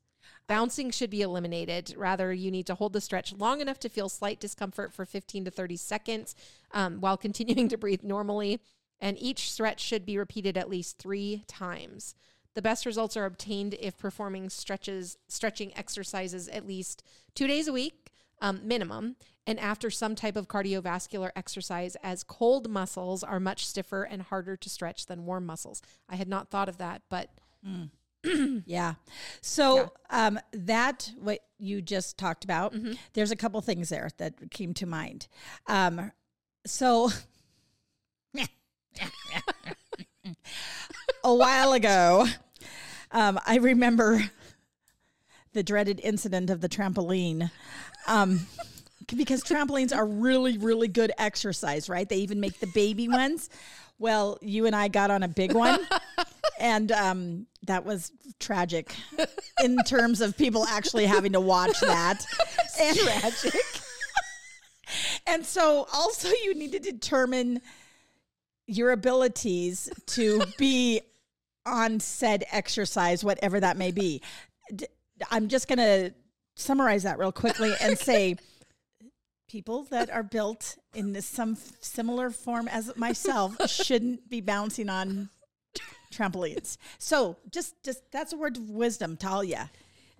[0.47, 1.93] Bouncing should be eliminated.
[1.97, 5.45] Rather, you need to hold the stretch long enough to feel slight discomfort for 15
[5.45, 6.35] to 30 seconds
[6.71, 8.59] um, while continuing to breathe normally.
[8.99, 12.15] And each stretch should be repeated at least three times.
[12.53, 17.03] The best results are obtained if performing stretches, stretching exercises at least
[17.33, 19.15] two days a week, um, minimum,
[19.47, 24.57] and after some type of cardiovascular exercise, as cold muscles are much stiffer and harder
[24.57, 25.81] to stretch than warm muscles.
[26.09, 27.29] I had not thought of that, but
[28.67, 28.93] Yeah.
[29.41, 32.73] So um, that what you just talked about,
[33.13, 35.27] there's a couple things there that came to mind.
[35.65, 36.11] Um,
[36.65, 37.09] so
[41.23, 42.27] a while ago,
[43.11, 44.29] um, I remember
[45.53, 47.51] the dreaded incident of the trampoline.
[48.07, 48.41] Um,
[49.15, 52.07] because trampolines are really, really good exercise, right?
[52.07, 53.49] They even make the baby ones.
[53.99, 55.79] Well, you and I got on a big one,
[56.61, 58.95] and um, that was tragic
[59.63, 62.23] in terms of people actually having to watch that.
[62.79, 63.53] And, tragic.
[65.27, 67.61] and so, also, you need to determine
[68.65, 71.01] your abilities to be
[71.65, 74.21] on said exercise, whatever that may be.
[74.73, 74.87] D-
[75.29, 76.13] I'm just going to
[76.55, 78.37] summarize that real quickly and say
[79.49, 84.89] people that are built in this, some f- similar form as myself shouldn't be bouncing
[84.89, 85.29] on
[86.11, 86.77] trampolines.
[86.97, 89.71] So just just that's a word of wisdom, Talia.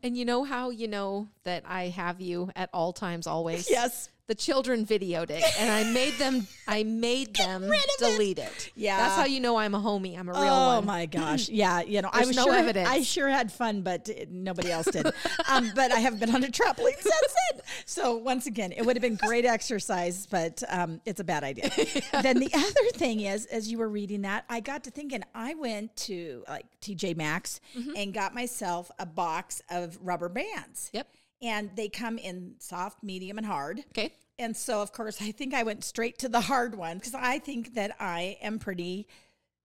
[0.03, 3.69] And you know how you know that I have you at all times, always.
[3.69, 4.09] Yes.
[4.31, 6.47] The children videoed it, and I made them.
[6.65, 7.69] I made them
[7.99, 8.71] delete it.
[8.77, 8.95] Yeah.
[8.95, 10.17] that's how you know I'm a homie.
[10.17, 10.85] I'm a real oh one.
[10.85, 11.49] my gosh!
[11.49, 12.87] Yeah, you know, I There's was no sure evidence.
[12.87, 15.05] I sure had fun, but nobody else did.
[15.49, 17.61] um, but I haven't been on a trampoline since then.
[17.85, 21.69] So once again, it would have been great exercise, but um, it's a bad idea.
[22.21, 25.23] Then the other thing is, as you were reading that, I got to thinking.
[25.35, 27.91] I went to like TJ Maxx Mm-hmm.
[27.97, 30.89] and got myself a box of rubber bands.
[30.93, 31.07] Yep.
[31.41, 33.79] And they come in soft, medium, and hard.
[33.89, 34.13] Okay.
[34.37, 37.39] And so, of course, I think I went straight to the hard one because I
[37.39, 39.07] think that I am pretty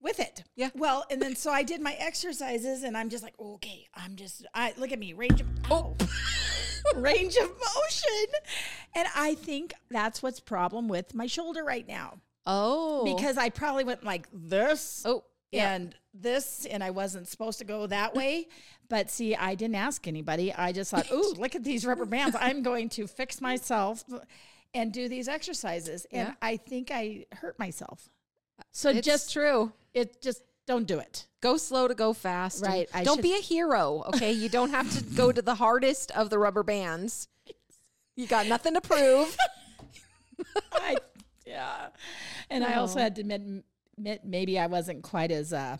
[0.01, 0.45] with it.
[0.55, 0.70] Yeah.
[0.74, 4.47] Well, and then so I did my exercises, and I'm just like, okay, I'm just,
[4.55, 5.97] I look at me, range of, oh,
[6.97, 8.27] range of motion,
[8.95, 13.85] and I think that's what's problem with my shoulder right now Oh, because I probably
[13.85, 15.03] went like this.
[15.05, 15.74] oh, yeah.
[15.74, 18.49] And this, and I wasn't supposed to go that way.
[18.88, 20.53] But see, I didn't ask anybody.
[20.55, 22.36] I just thought, ooh, look at these rubber bands.
[22.38, 24.05] I'm going to fix myself
[24.74, 26.07] and do these exercises.
[26.12, 26.34] And Yeah.
[26.40, 28.09] I think I hurt myself.
[28.70, 29.72] So it's just, true.
[29.92, 31.26] it just don't do it.
[31.40, 32.64] Go slow to go fast.
[32.64, 34.05] Right, I don't should- be a hero.
[34.14, 34.30] Okay.
[34.30, 37.26] You don't have to go to the hardest of the rubber bands.
[38.14, 39.36] You got nothing to prove.
[40.72, 40.97] I,
[41.44, 41.88] yeah.
[42.51, 43.64] And I also had to admit,
[43.99, 45.76] admit maybe I wasn't quite as uh,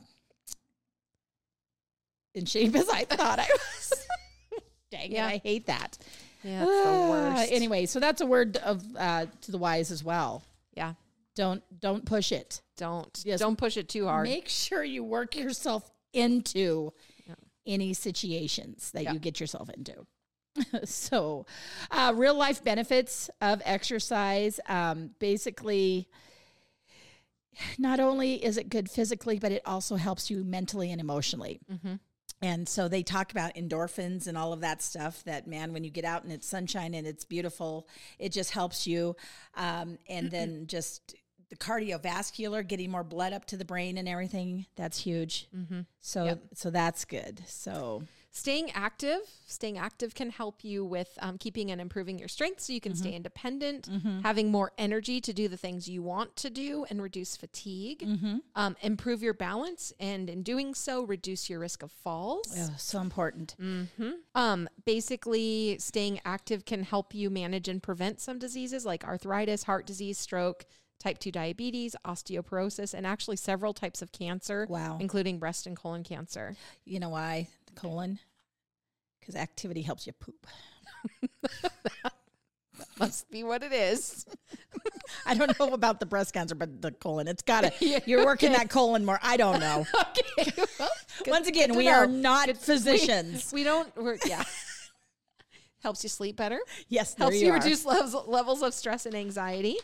[2.35, 4.07] in shape as I thought I was.
[4.91, 5.29] Dang Yeah.
[5.29, 5.99] it, I hate that.
[6.43, 7.51] Yeah, Ah, worst.
[7.53, 10.43] Anyway, so that's a word of uh, to the wise as well.
[10.75, 10.95] yeah.
[11.35, 12.62] Don't don't push it.
[12.79, 13.41] Don't Yes.
[13.41, 14.27] don't push it too hard.
[14.27, 16.93] Make sure you work yourself into
[17.67, 19.12] any situations that Yeah.
[19.12, 20.07] you get yourself into.
[20.87, 21.45] so,
[21.91, 24.59] uh, real life benefits of exercise.
[24.67, 26.09] Um, basically,
[27.79, 31.61] not only is it good physically, but it also helps you mentally and emotionally.
[32.43, 35.25] And so they talk about endorphins and all of that stuff.
[35.25, 37.89] That man, when you get out and it's sunshine and it's beautiful,
[38.19, 39.17] it just helps you.
[39.57, 41.15] Um, and then just
[41.49, 44.67] the cardiovascular, getting more blood up to the brain and everything.
[44.77, 45.49] That's huge.
[46.01, 47.43] So so that's good.
[47.47, 48.03] So
[48.37, 52.70] Staying active, staying active can help you with um, keeping and improving your strength so
[52.74, 53.89] you can stay independent,
[54.22, 58.07] having more energy to do the things you want to do and reduce fatigue,
[58.55, 62.53] um, improve your balance, and in doing so, reduce your risk of falls.
[62.59, 63.57] oh, so important.
[64.34, 69.87] Um, basically, staying active can help you manage and prevent some diseases like arthritis, heart
[69.87, 70.66] disease, stroke,
[70.99, 74.99] type 2 diabetes, osteoporosis, and actually several types of cancer, Wow.
[75.01, 76.55] including breast and colon cancer.
[76.84, 78.18] You know why colon?
[79.20, 80.47] Because activity helps you poop.
[81.53, 82.12] That
[82.99, 84.27] must be what it is.
[85.27, 87.29] I don't know about the breast cancer, but the colon.
[87.29, 88.03] It's got to.
[88.07, 89.18] You're working that colon more.
[89.22, 89.87] I don't know.
[90.01, 90.53] okay.
[90.79, 90.89] Well,
[91.24, 92.47] good- Once again, good we are know.
[92.49, 93.53] not physicians.
[93.53, 94.43] We don't, we're, yeah.
[95.83, 96.59] helps you sleep better.
[96.89, 97.57] yes, helps you, you are.
[97.57, 99.77] reduce levels, levels of stress and anxiety.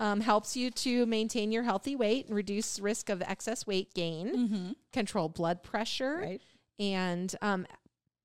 [0.00, 4.74] Um, helps you to maintain your healthy weight and reduce risk of excess weight gain.
[4.92, 6.18] Control blood pressure.
[6.20, 6.42] Right.
[6.78, 7.66] And um,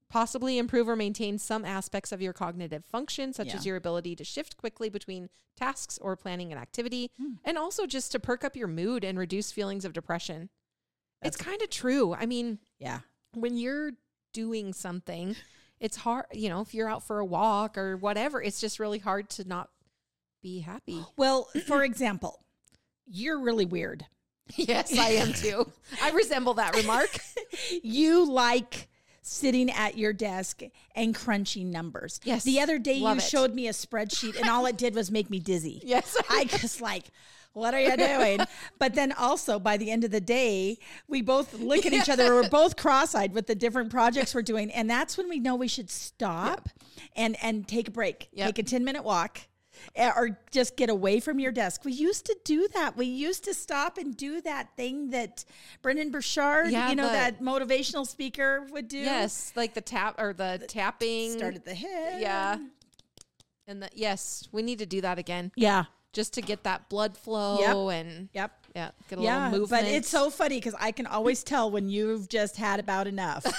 [0.09, 3.57] possibly improve or maintain some aspects of your cognitive function, such Yeah.
[3.57, 7.33] as your ability to shift quickly between tasks or planning an activity, Hmm.
[7.43, 10.49] and also just to perk up your mood and reduce feelings of depression.
[11.21, 12.13] it's kind of true.
[12.13, 13.01] I mean, Yeah.
[13.33, 13.91] when you're
[14.31, 15.35] doing something,
[15.81, 18.99] it's hard, you know, if you're out for a walk or whatever, it's just really
[18.99, 19.69] hard to not
[20.41, 21.03] be happy.
[21.17, 22.45] Well, for example,
[23.05, 24.07] you're really weird.
[24.55, 25.71] Yes, I am too.
[26.01, 27.09] I resemble that remark.
[27.83, 28.87] You like
[29.21, 30.61] sitting at your desk
[30.95, 32.19] and crunching numbers.
[32.23, 33.29] Yes, The other day love you it.
[33.29, 35.81] showed me a spreadsheet and all it did was make me dizzy.
[35.85, 36.15] Yes.
[36.29, 37.05] I just like,
[37.53, 38.39] what are you doing?
[38.79, 40.77] but then also by the end of the day,
[41.07, 42.33] we both look at each other.
[42.33, 44.71] We're both cross-eyed with the different projects we're doing.
[44.71, 46.69] And that's when we know we should stop
[47.15, 48.29] and and take a break.
[48.33, 48.55] Yep.
[48.55, 49.41] Take a 10-minute walk.
[49.95, 51.83] Eh, Or just get away from your desk.
[51.85, 52.95] We used to do that.
[52.97, 55.45] We used to stop and do that thing that
[55.81, 58.97] Brendon Burchard, Yeah, you know, the- that motivational speaker would do.
[58.99, 61.31] yes, like the tap or the tapping.
[61.37, 62.21] Start at the head.
[62.21, 62.57] Yeah.
[63.67, 65.85] And the, yes, we need to do that again Yeah.
[66.11, 68.58] just to get that blood flow and Yep.
[68.75, 69.83] Yeah, get a Yeah, little movement.
[69.85, 73.45] but it's so funny because I can always tell when you've just had about enough.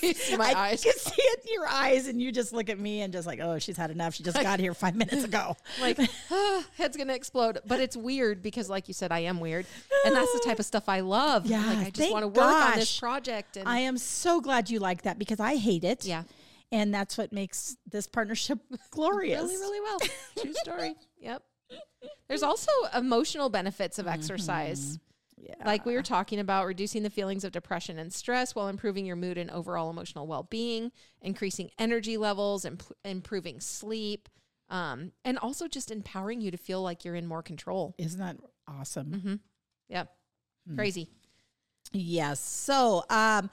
[0.00, 0.82] Because my I eyes.
[0.84, 3.40] can see it in your eyes, and you just look at me and just like,
[3.40, 4.14] oh, she's had enough.
[4.14, 5.56] She just got here five minutes ago.
[5.80, 5.98] like
[6.30, 7.58] ah, head's gonna explode.
[7.66, 9.66] But it's weird because, like you said, I am weird,
[10.04, 11.46] and that's the type of stuff I love.
[11.46, 13.56] Yeah, like I just want to work on this project.
[13.56, 16.04] And I am so glad you like that because I hate it.
[16.04, 16.24] Yeah.
[16.70, 18.58] And that's what makes this partnership
[18.90, 19.40] glorious.
[19.40, 19.98] really, really well.
[20.42, 20.94] True story.
[21.20, 21.42] Yep.
[22.28, 24.98] There's also emotional benefits of exercise.
[25.40, 25.54] Yeah.
[25.64, 29.16] Like we were talking about, reducing the feelings of depression and stress while improving your
[29.16, 30.92] mood and overall emotional well being,
[31.22, 34.28] increasing energy levels, imp- improving sleep,
[34.68, 37.94] um, and also just empowering you to feel like you're in more control.
[37.98, 39.40] Isn't that awesome?
[39.88, 40.10] Yep.
[40.74, 41.08] Crazy.
[41.92, 42.40] Yes.
[42.40, 43.48] So, um,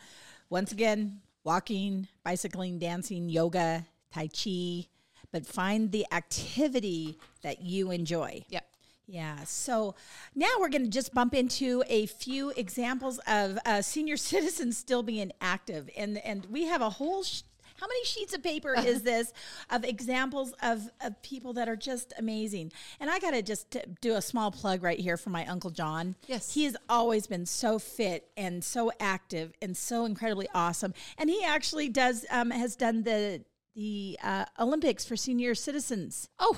[0.50, 4.88] once again, walking, bicycling, dancing, yoga, Tai Chi,
[5.36, 8.46] but find the activity that you enjoy.
[8.48, 8.66] Yep.
[9.06, 9.44] Yeah.
[9.44, 9.94] So
[10.34, 15.04] now we're going to just bump into a few examples of uh, senior citizens still
[15.04, 17.24] being active, and and we have a whole.
[17.24, 17.42] Sh-
[17.82, 19.34] how many sheets of paper is this
[19.70, 22.72] of examples of, of people that are just amazing?
[23.02, 26.16] And I got to just do a small plug right here for my Uncle John.
[26.28, 26.54] Yes.
[26.54, 30.94] He has always been so fit and so active and so incredibly awesome.
[31.18, 33.44] And he actually does, um, has done the,
[33.76, 36.30] the uh, Olympics for senior citizens.
[36.40, 36.58] Oh,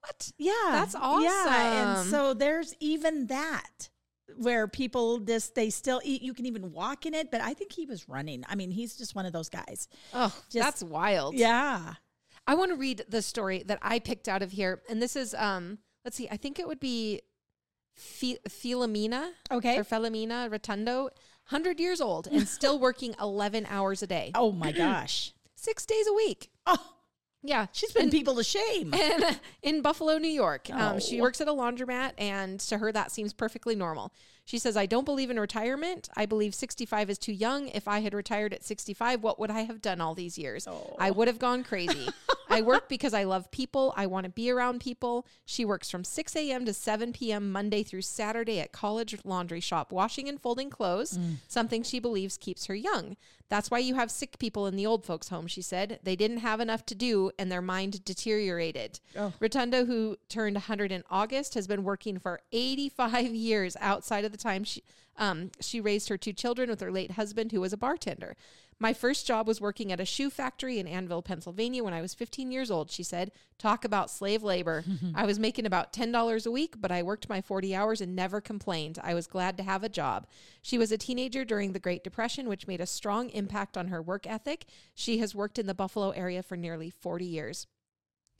[0.00, 0.32] what?
[0.38, 0.52] Yeah.
[0.70, 1.24] That's awesome.
[1.24, 1.98] Yeah.
[2.00, 3.88] And so there's even that
[4.36, 7.72] where people just they still eat you can even walk in it, but I think
[7.72, 8.44] he was running.
[8.48, 9.88] I mean, he's just one of those guys.
[10.12, 11.34] Oh, Just- that's wild.
[11.34, 11.94] Yeah.
[12.48, 15.34] I want to read the story that I picked out of here, and this is
[15.34, 15.78] um.
[16.04, 16.28] Let's see.
[16.30, 17.22] I think it would be
[17.94, 19.30] Phi- Philomena.
[19.50, 19.76] Okay.
[19.76, 21.08] Or Philomena Rotundo,
[21.46, 25.32] hundred years old and still working eleven hours a day, Oh my gosh.
[25.56, 26.50] six days a week.
[26.66, 26.76] Oh,
[27.42, 28.92] Yeah, she's been people to shame.
[28.92, 30.68] and in Buffalo, New York.
[30.72, 31.22] Um, she Oh.
[31.22, 34.12] works at a laundromat, and to her, that seems perfectly normal.
[34.44, 36.08] She says, I don't believe in retirement.
[36.16, 37.68] I believe 65 is too young.
[37.68, 40.66] If I had retired at 65, what would I have done all these years?
[40.98, 42.08] I would have gone crazy.
[42.48, 43.92] I work because I love people.
[43.96, 45.26] I want to be around people.
[45.44, 46.64] She works from 6 a.m.
[46.64, 47.50] to 7 p.m.
[47.50, 51.18] Monday through Saturday at College Laundry Shop, washing and folding clothes,
[51.48, 53.16] something she believes keeps her young.
[53.48, 56.00] That's why you have sick people in the old folks' home, she said.
[56.02, 59.00] They didn't have enough to do and their mind deteriorated.
[59.40, 64.38] Rotundo, who turned 100 in August, has been working for 85 years outside of the
[64.38, 64.82] time she,
[65.16, 68.36] um, she raised her two children with her late husband, who was a bartender.
[68.78, 72.12] My first job was working at a shoe factory in Annville, Pennsylvania when I was
[72.12, 73.30] 15 years old, she said.
[73.58, 74.84] Talk about slave labor.
[75.14, 78.42] I was making about $10 a week, but I worked my 40 hours and never
[78.42, 78.98] complained.
[79.02, 80.26] I was glad to have a job.
[80.60, 84.02] She was a teenager during the Great Depression, which made a strong impact on her
[84.02, 84.66] work ethic.
[84.94, 87.66] She has worked in the Buffalo area for nearly 40 years.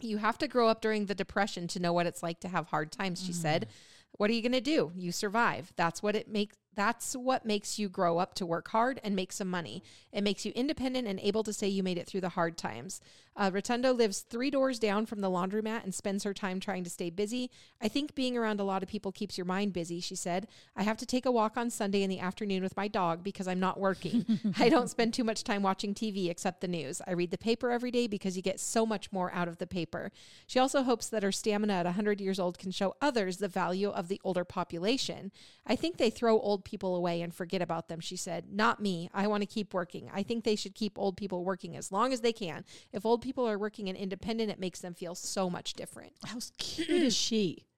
[0.03, 2.67] You have to grow up during the depression to know what it's like to have
[2.67, 3.63] hard times, she said.
[3.63, 3.73] Mm.
[4.19, 4.93] What are you going to do?
[4.95, 5.73] You survive.
[5.77, 9.33] That's what it makes that's what makes you grow up to work hard and make
[9.33, 9.83] some money.
[10.13, 13.01] It makes you independent and able to say you made it through the hard times.
[13.37, 16.91] Uh, Rotundo lives three doors down from the laundromat and spends her time trying to
[16.91, 17.51] stay busy.
[17.83, 20.49] I think being around a lot of people keeps your mind busy, she said.
[20.75, 23.47] I have to take a walk on Sunday in the afternoon with my dog because
[23.47, 24.25] I'm not working.
[24.59, 27.03] I don't spend too much time watching TV except the news.
[27.07, 29.67] I read the paper every day because you get so much more out of the
[29.67, 30.13] paper.
[30.47, 33.91] She also hopes that her stamina at 100 years old can show others the value
[33.91, 35.31] of the older population.
[35.67, 38.53] I think they throw old people away and forget about them, she said.
[38.53, 39.09] Not me.
[39.15, 40.11] I want to keep working.
[40.13, 42.65] I think they should keep old people working as long as they can.
[42.93, 46.13] If old people are working and independent, it makes them feel so much different.
[46.27, 47.65] How cute is she?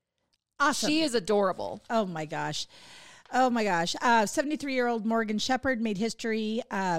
[0.60, 0.88] Awesome.
[0.88, 1.80] She is adorable.
[1.88, 2.66] Oh my gosh.
[3.32, 3.94] Oh my gosh.
[4.02, 6.98] 73 year old Morgan Shepherd made history uh,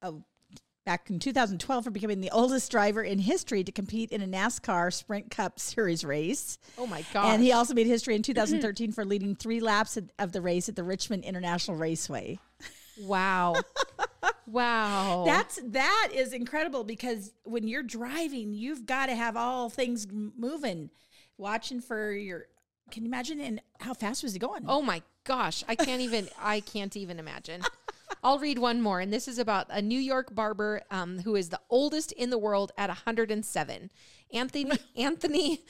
[0.00, 0.12] uh,
[0.84, 4.92] back in 2012 for becoming the oldest driver in history to compete in a NASCAR
[4.92, 6.58] Sprint Cup Series race.
[6.76, 7.26] Oh my God.
[7.26, 10.76] And he also made history in 2013 for leading three laps of- the race at
[10.76, 12.38] the Richmond International Raceway.
[13.00, 13.54] Wow.
[14.46, 15.24] wow.
[15.26, 20.90] That's that is incredible because when you're driving, you've got to have all things moving,
[21.38, 22.46] watching for your.
[22.90, 23.40] Can you imagine?
[23.40, 24.64] And how fast was he going?
[24.68, 27.62] Oh my gosh, I can't even I can't even imagine.
[28.24, 31.50] I'll read one more, and this is about a New York barber um, who is
[31.50, 33.90] the oldest in the world at 107.
[34.32, 35.60] Anthony Anthony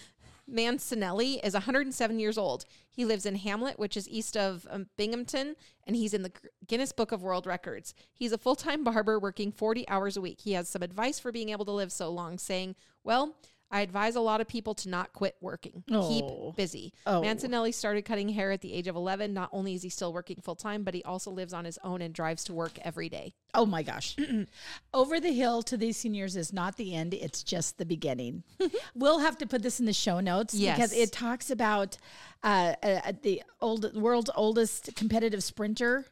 [0.49, 2.65] Mancinelli is 107 years old.
[2.89, 6.31] He lives in Hamlet, which is east of um, Binghamton, and he's in the
[6.69, 7.93] Guinness Book of World Records.
[8.13, 10.43] He's a full time barber working 40 hours a week.
[10.43, 13.35] He has some advice for being able to live so long, saying, Well,
[13.71, 15.83] I advise a lot of people to not quit working.
[15.91, 16.09] Oh.
[16.09, 16.93] Keep busy.
[17.07, 17.23] Oh.
[17.23, 19.35] Mancinelli started cutting hair at the age of 11.
[19.35, 22.01] Not only is he still working full time, but he also lives on his own
[22.01, 23.35] and drives to work every day.
[23.53, 24.17] Oh my gosh.
[24.95, 28.45] Over the hill to these seniors is not the end, it's just the beginning.
[28.95, 31.97] we'll have to put this in the show notes because it talks about
[32.43, 36.05] uh, uh, the old world's oldest competitive sprinter.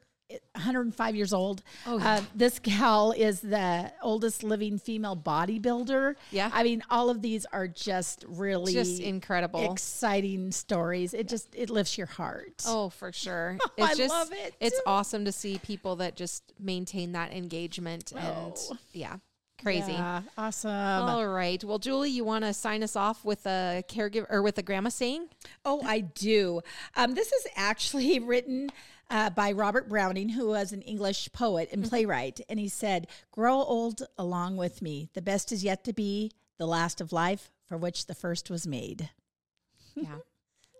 [0.54, 1.62] 105 years old.
[1.86, 6.14] Oh, uh, this gal is the oldest living female bodybuilder.
[6.30, 6.50] Yeah.
[6.52, 9.72] I mean, all of these are just really Just incredible.
[9.72, 11.14] exciting stories.
[11.14, 12.62] It just it lifts your heart.
[12.66, 13.58] Oh, for sure.
[13.78, 14.54] I It's just, love it.
[14.60, 18.76] It's awesome to see people that just maintain that engagement and Oh.
[18.92, 19.16] yeah,
[19.62, 19.92] Crazy.
[19.92, 20.70] Yeah, awesome.
[20.72, 21.62] All right.
[21.62, 24.88] Well, Julie, you want to sign us off with a caregiver or with a grandma
[24.88, 25.28] saying?
[25.64, 26.62] Oh, I do.
[26.96, 28.70] Um, this is actually written
[29.12, 32.40] uh, by Robert Browning, who was an English poet and playwright.
[32.48, 35.10] And he said, Grow old along with me.
[35.12, 38.66] The best is yet to be, the last of life for which the first was
[38.66, 39.10] made.
[39.94, 40.16] Yeah.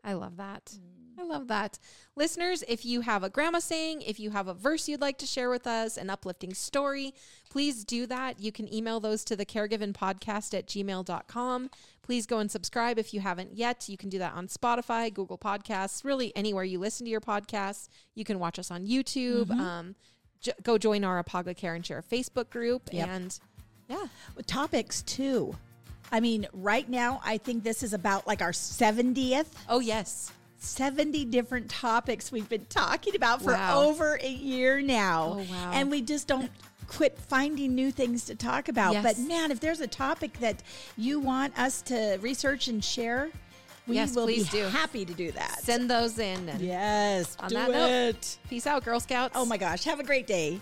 [0.03, 0.73] I love that.
[1.19, 1.79] I love that.
[2.17, 5.27] Listeners, if you have a grandma saying, if you have a verse you'd like to
[5.27, 7.15] share with us, an uplifting story,
[7.51, 8.41] please do that.
[8.41, 11.71] You can email those to the caregiven podcast at gmail.com.
[12.03, 13.89] Please go and subscribe if you haven't yet.
[13.89, 17.89] You can do that on Spotify, Google Podcasts, really anywhere you listen to your podcasts.
[18.15, 19.51] You can watch us on YouTube.
[19.51, 19.95] Um,
[20.41, 22.89] j- go join our Apagla Care and Share Facebook group.
[22.93, 23.09] Yep.
[23.09, 23.39] And
[23.89, 24.07] yeah,
[24.37, 25.55] With topics, too.
[26.11, 29.47] I mean, right now, I think this is about like our 70th.
[29.69, 30.33] oh, yes.
[30.63, 33.83] 70 different topics we've been talking about for Wow.
[33.83, 35.39] over a year now.
[35.41, 35.71] Oh, wow.
[35.75, 36.51] And we just don't
[36.87, 38.93] quit finding new things to talk about.
[38.95, 39.03] Yes.
[39.03, 40.63] But man, if there's a topic that
[40.97, 43.31] you want us to research and share,
[43.89, 44.65] we Yes, will be do.
[44.65, 45.59] happy to do that.
[45.63, 46.49] Send those in.
[46.49, 48.39] And yes, On do that note- it.
[48.49, 49.33] Peace out, Girl Scouts.
[49.35, 50.61] Oh my gosh, have a great day.